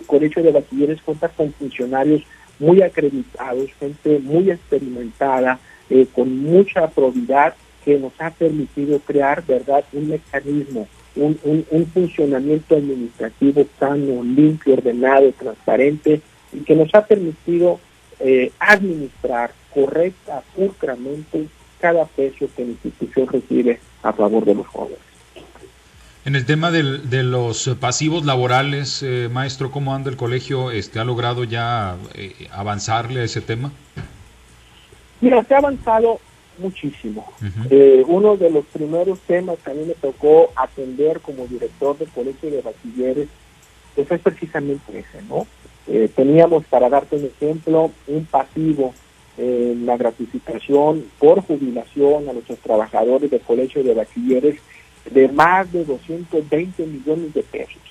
el 0.00 0.06
Colegio 0.06 0.42
de 0.42 0.52
Bachilleres 0.52 1.02
cuenta 1.02 1.28
con 1.28 1.52
funcionarios 1.52 2.22
muy 2.58 2.82
acreditados, 2.82 3.70
gente 3.78 4.18
muy 4.18 4.50
experimentada, 4.50 5.58
eh, 5.88 6.06
con 6.14 6.38
mucha 6.38 6.88
probidad 6.88 7.54
que 7.84 7.98
nos 7.98 8.12
ha 8.18 8.30
permitido 8.30 8.98
crear, 9.00 9.44
¿verdad?, 9.46 9.84
un 9.92 10.08
mecanismo, 10.08 10.88
un, 11.16 11.38
un, 11.44 11.66
un 11.70 11.86
funcionamiento 11.86 12.76
administrativo 12.76 13.66
sano, 13.78 14.22
limpio, 14.22 14.74
ordenado, 14.74 15.32
transparente, 15.32 16.20
y 16.52 16.60
que 16.60 16.74
nos 16.74 16.94
ha 16.94 17.04
permitido 17.04 17.80
eh, 18.18 18.52
administrar 18.58 19.52
correcta, 19.72 20.42
pulcramente 20.54 21.46
cada 21.80 22.04
peso 22.04 22.48
que 22.54 22.64
la 22.64 22.70
institución 22.72 23.26
recibe 23.28 23.80
a 24.02 24.12
favor 24.12 24.44
de 24.44 24.54
los 24.54 24.66
jóvenes. 24.66 24.98
En 26.26 26.36
el 26.36 26.44
tema 26.44 26.70
del, 26.70 27.08
de 27.08 27.22
los 27.22 27.68
pasivos 27.80 28.26
laborales, 28.26 29.02
eh, 29.02 29.30
maestro, 29.32 29.70
¿cómo 29.70 29.94
anda 29.94 30.10
el 30.10 30.18
colegio? 30.18 30.70
Este, 30.70 30.98
¿Ha 30.98 31.04
logrado 31.04 31.44
ya 31.44 31.96
eh, 32.14 32.48
avanzarle 32.52 33.20
a 33.20 33.24
ese 33.24 33.40
tema? 33.40 33.72
Mira, 35.22 35.42
se 35.44 35.54
ha 35.54 35.58
avanzado 35.58 36.20
muchísimo. 36.60 37.26
Uh 37.40 37.44
-huh. 37.44 37.66
eh, 37.70 38.04
uno 38.06 38.36
de 38.36 38.50
los 38.50 38.64
primeros 38.66 39.18
temas 39.20 39.58
que 39.64 39.70
a 39.70 39.74
mí 39.74 39.84
me 39.84 39.94
tocó 39.94 40.50
atender 40.54 41.20
como 41.20 41.46
director 41.46 41.96
del 41.98 42.08
Colegio 42.08 42.50
de 42.50 42.62
Bachilleres 42.62 43.28
pues 43.94 44.10
es 44.10 44.20
precisamente 44.20 44.98
ese, 44.98 45.22
¿no? 45.28 45.46
Eh, 45.86 46.08
teníamos, 46.14 46.64
para 46.66 46.88
darte 46.88 47.16
un 47.16 47.24
ejemplo, 47.26 47.90
un 48.06 48.24
pasivo 48.26 48.94
en 49.36 49.44
eh, 49.46 49.74
la 49.84 49.96
gratificación 49.96 51.04
por 51.18 51.40
jubilación 51.42 52.28
a 52.28 52.32
nuestros 52.32 52.58
trabajadores 52.58 53.30
del 53.30 53.40
Colegio 53.40 53.82
de 53.82 53.94
Bachilleres 53.94 54.60
de 55.10 55.28
más 55.28 55.72
de 55.72 55.84
220 55.84 56.86
millones 56.86 57.34
de 57.34 57.42
pesos. 57.42 57.82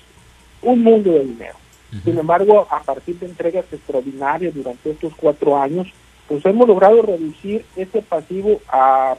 Un 0.62 0.82
mundo 0.82 1.12
de 1.12 1.24
dinero. 1.24 1.56
Uh 1.92 1.96
-huh. 1.96 2.04
Sin 2.04 2.18
embargo, 2.18 2.66
a 2.70 2.82
partir 2.82 3.18
de 3.18 3.26
entregas 3.26 3.66
extraordinarias 3.72 4.54
durante 4.54 4.90
estos 4.90 5.12
cuatro 5.16 5.56
años, 5.60 5.88
pues 6.30 6.46
hemos 6.46 6.68
logrado 6.68 7.02
reducir 7.02 7.64
ese 7.74 8.02
pasivo 8.02 8.60
a 8.68 9.16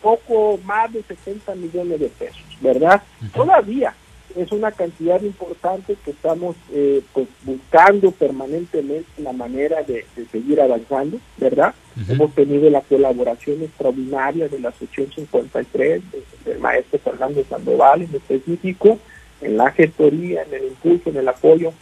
poco 0.00 0.58
más 0.64 0.90
de 0.90 1.02
70 1.02 1.54
millones 1.56 2.00
de 2.00 2.08
pesos, 2.08 2.42
¿verdad? 2.62 3.02
Uh 3.20 3.26
-huh. 3.26 3.32
Todavía 3.32 3.94
es 4.34 4.50
una 4.50 4.72
cantidad 4.72 5.20
importante 5.20 5.94
que 6.02 6.12
estamos 6.12 6.56
eh, 6.72 7.02
pues 7.12 7.28
buscando 7.42 8.10
permanentemente 8.12 9.20
la 9.20 9.34
manera 9.34 9.82
de, 9.82 10.06
de 10.16 10.24
seguir 10.32 10.58
avanzando, 10.58 11.18
¿verdad? 11.36 11.74
Uh 11.96 12.00
-huh. 12.00 12.12
Hemos 12.12 12.34
tenido 12.34 12.70
la 12.70 12.80
colaboración 12.80 13.62
extraordinaria 13.62 14.48
de 14.48 14.58
la 14.58 14.72
sección 14.72 15.12
53 15.14 16.02
de, 16.12 16.22
del 16.46 16.60
maestro 16.60 16.98
Fernando 16.98 17.44
Sandoval 17.44 18.00
en 18.00 18.14
específico, 18.14 18.98
en 19.42 19.58
la 19.58 19.70
gestoría, 19.70 20.44
en 20.44 20.54
el 20.54 20.64
impulso, 20.68 21.10
en 21.10 21.18
el 21.18 21.28
apoyo, 21.28 21.74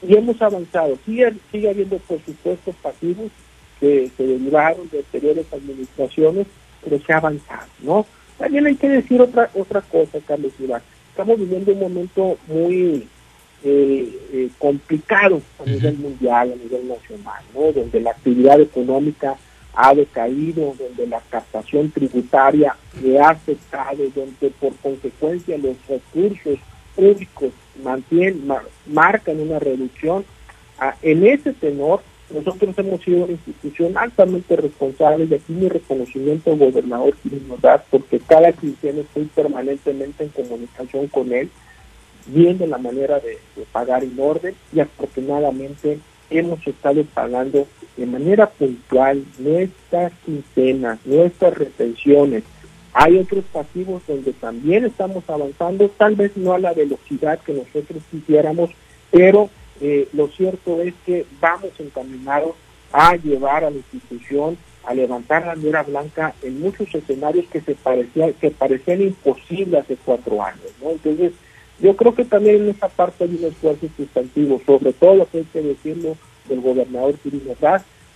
y 0.00 0.16
hemos 0.16 0.40
avanzado. 0.40 0.96
Sigue, 1.04 1.34
sigue 1.52 1.68
habiendo 1.68 1.98
presupuestos 1.98 2.74
pasivos 2.76 3.30
que 3.80 4.10
se 4.16 4.26
derivaron 4.26 4.88
de 4.90 4.98
anteriores 4.98 5.46
administraciones, 5.52 6.46
pero 6.84 7.00
se 7.00 7.12
ha 7.12 7.16
avanzado, 7.16 7.66
¿no? 7.80 8.06
También 8.38 8.66
hay 8.66 8.76
que 8.76 8.88
decir 8.88 9.20
otra 9.20 9.50
otra 9.54 9.80
cosa, 9.80 10.18
Carlos 10.26 10.52
Iván 10.58 10.82
estamos 11.20 11.38
viviendo 11.38 11.72
un 11.72 11.80
momento 11.80 12.38
muy 12.46 13.06
eh, 13.62 14.18
eh, 14.32 14.48
complicado 14.58 15.42
a 15.58 15.68
nivel 15.68 15.98
mundial, 15.98 16.52
a 16.52 16.56
nivel 16.56 16.88
nacional, 16.88 17.42
¿no? 17.54 17.72
donde 17.72 18.00
la 18.00 18.12
actividad 18.12 18.58
económica 18.58 19.36
ha 19.74 19.94
decaído, 19.94 20.74
donde 20.78 21.06
la 21.06 21.20
captación 21.28 21.90
tributaria 21.90 22.74
le 23.02 23.20
ha 23.20 23.30
afectado, 23.30 23.98
donde 24.14 24.50
por 24.58 24.74
consecuencia 24.76 25.58
los 25.58 25.76
recursos 25.86 26.58
públicos 26.96 27.52
mantienen, 27.84 28.46
mar, 28.46 28.62
marcan 28.86 29.40
una 29.40 29.58
reducción. 29.58 30.24
Ah, 30.78 30.96
en 31.02 31.26
ese 31.26 31.52
tenor, 31.52 32.00
nosotros 32.32 32.76
hemos 32.78 33.02
sido 33.02 33.24
una 33.24 33.32
institución 33.32 33.96
altamente 33.96 34.56
responsable 34.56 35.24
y 35.24 35.34
aquí 35.34 35.52
mi 35.52 35.68
reconocimiento 35.68 36.52
al 36.52 36.58
gobernador 36.58 37.14
Ordaz, 37.50 37.82
porque 37.90 38.20
cada 38.20 38.52
quincena 38.52 39.00
estoy 39.00 39.24
permanentemente 39.24 40.24
en 40.24 40.30
comunicación 40.30 41.08
con 41.08 41.32
él, 41.32 41.50
viendo 42.26 42.66
la 42.66 42.78
manera 42.78 43.18
de, 43.18 43.38
de, 43.56 43.64
pagar 43.72 44.04
en 44.04 44.14
orden 44.18 44.54
y 44.72 44.80
afortunadamente 44.80 45.98
hemos 46.30 46.64
estado 46.66 47.04
pagando 47.04 47.66
de 47.96 48.06
manera 48.06 48.48
puntual 48.48 49.24
nuestras 49.38 50.12
quincenas, 50.24 50.98
nuestras 51.04 51.56
retenciones. 51.56 52.44
Hay 52.92 53.18
otros 53.18 53.44
pasivos 53.52 54.02
donde 54.06 54.32
también 54.32 54.84
estamos 54.84 55.24
avanzando, 55.28 55.88
tal 55.88 56.14
vez 56.14 56.36
no 56.36 56.52
a 56.52 56.58
la 56.58 56.72
velocidad 56.72 57.40
que 57.40 57.52
nosotros 57.52 58.02
quisiéramos, 58.10 58.70
pero 59.10 59.50
eh, 59.80 60.08
lo 60.12 60.28
cierto 60.28 60.80
es 60.82 60.94
que 61.06 61.24
vamos 61.40 61.70
encaminados 61.78 62.54
a 62.92 63.16
llevar 63.16 63.64
a 63.64 63.70
la 63.70 63.76
institución 63.76 64.58
a 64.84 64.94
levantar 64.94 65.42
la 65.42 65.48
bandera 65.48 65.82
blanca 65.82 66.34
en 66.42 66.60
muchos 66.60 66.94
escenarios 66.94 67.46
que 67.46 67.60
se 67.60 67.74
parecían 67.74 68.32
que 68.34 68.50
parecían 68.50 69.02
imposibles 69.02 69.82
hace 69.82 69.96
cuatro 70.04 70.42
años 70.42 70.72
entonces 70.82 71.32
yo 71.80 71.96
creo 71.96 72.14
que 72.14 72.24
también 72.24 72.56
en 72.56 72.68
esa 72.70 72.88
parte 72.88 73.24
hay 73.24 73.36
un 73.36 73.44
esfuerzo 73.44 73.86
sustantivo 73.96 74.60
sobre 74.66 74.92
todo 74.92 75.16
lo 75.16 75.30
que 75.30 75.38
hay 75.38 75.44
que 75.44 75.62
decirlo 75.62 76.16
del 76.48 76.60
gobernador 76.60 77.14
Quirino 77.18 77.54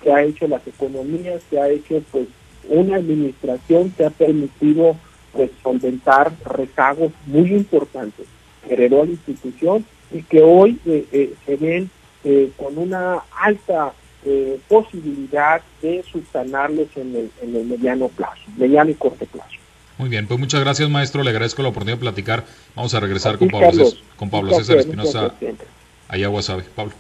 que 0.03 0.13
ha 0.13 0.23
hecho 0.23 0.49
las 0.49 0.67
economías 0.67 1.43
que 1.49 1.61
ha 1.61 1.69
hecho 1.69 2.03
pues 2.11 2.27
una 2.69 2.97
administración 2.97 3.91
que 3.91 4.07
ha 4.07 4.11
permitido 4.11 4.97
pues 5.33 5.51
solventar 5.63 6.33
rezagos 6.45 7.13
muy 7.27 7.53
importantes 7.55 8.27
heredó 8.69 9.03
a 9.03 9.07
la 9.07 9.13
institución 9.13 9.85
y 10.13 10.23
que 10.23 10.43
hoy 10.43 10.79
eh, 10.87 11.07
eh, 11.13 11.35
se 11.45 11.57
ven 11.57 11.91
eh, 12.25 12.51
con 12.57 12.79
una 12.79 13.19
alta 13.39 13.93
eh, 14.25 14.59
posibilidad 14.69 15.61
de 15.83 16.03
subsanarlos 16.11 16.89
en 16.97 17.15
el, 17.15 17.31
en 17.43 17.57
el 17.57 17.67
mediano 17.67 18.09
plazo, 18.09 18.43
mediano 18.57 18.91
y 18.91 18.95
corto 18.95 19.27
plazo. 19.27 19.51
Muy 19.99 20.09
bien, 20.09 20.27
pues 20.27 20.41
muchas 20.41 20.61
gracias 20.61 20.89
maestro, 20.91 21.23
le 21.23 21.31
agradezco 21.31 21.63
la 21.63 21.69
oportunidad 21.69 21.99
de 21.99 22.01
platicar. 22.01 22.45
Vamos 22.75 22.95
a 22.95 23.01
regresar 23.01 23.39
con 23.39 23.49
Pablo, 23.49 23.73
César, 23.73 23.99
con 24.17 24.31
Pablo 24.31 24.55
César 24.57 24.79
Espinosa 24.79 25.35
allá 26.09 26.27
a 26.27 26.29
Guasave. 26.29 26.65
Pablo. 26.75 26.93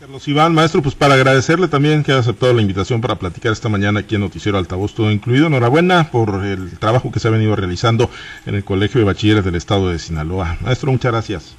Carlos 0.00 0.28
Iván, 0.28 0.54
maestro, 0.54 0.80
pues 0.80 0.94
para 0.94 1.14
agradecerle 1.14 1.66
también 1.66 2.04
que 2.04 2.12
ha 2.12 2.18
aceptado 2.18 2.52
la 2.52 2.62
invitación 2.62 3.00
para 3.00 3.16
platicar 3.16 3.52
esta 3.52 3.68
mañana 3.68 4.00
aquí 4.00 4.14
en 4.14 4.20
Noticiero 4.20 4.56
Altavoz 4.56 4.94
Todo 4.94 5.10
Incluido. 5.10 5.48
Enhorabuena 5.48 6.10
por 6.12 6.44
el 6.44 6.78
trabajo 6.78 7.10
que 7.10 7.18
se 7.18 7.26
ha 7.26 7.32
venido 7.32 7.56
realizando 7.56 8.08
en 8.46 8.54
el 8.54 8.62
Colegio 8.62 9.00
de 9.00 9.06
Bachilleres 9.06 9.44
del 9.44 9.56
Estado 9.56 9.90
de 9.90 9.98
Sinaloa. 9.98 10.56
Maestro, 10.60 10.92
muchas 10.92 11.10
gracias. 11.10 11.56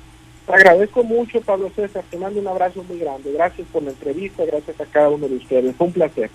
Te 0.50 0.56
agradezco 0.56 1.04
mucho, 1.04 1.42
Pablo 1.42 1.70
César. 1.76 2.04
Te 2.10 2.18
mando 2.18 2.40
un 2.40 2.48
abrazo 2.48 2.84
muy 2.84 2.98
grande. 2.98 3.32
Gracias 3.32 3.68
por 3.72 3.84
la 3.84 3.92
entrevista, 3.92 4.44
gracias 4.46 4.82
a 4.82 4.86
cada 4.86 5.10
uno 5.10 5.28
de 5.28 5.36
ustedes. 5.36 5.76
Fue 5.76 5.86
un 5.86 5.94
placer. 5.94 6.32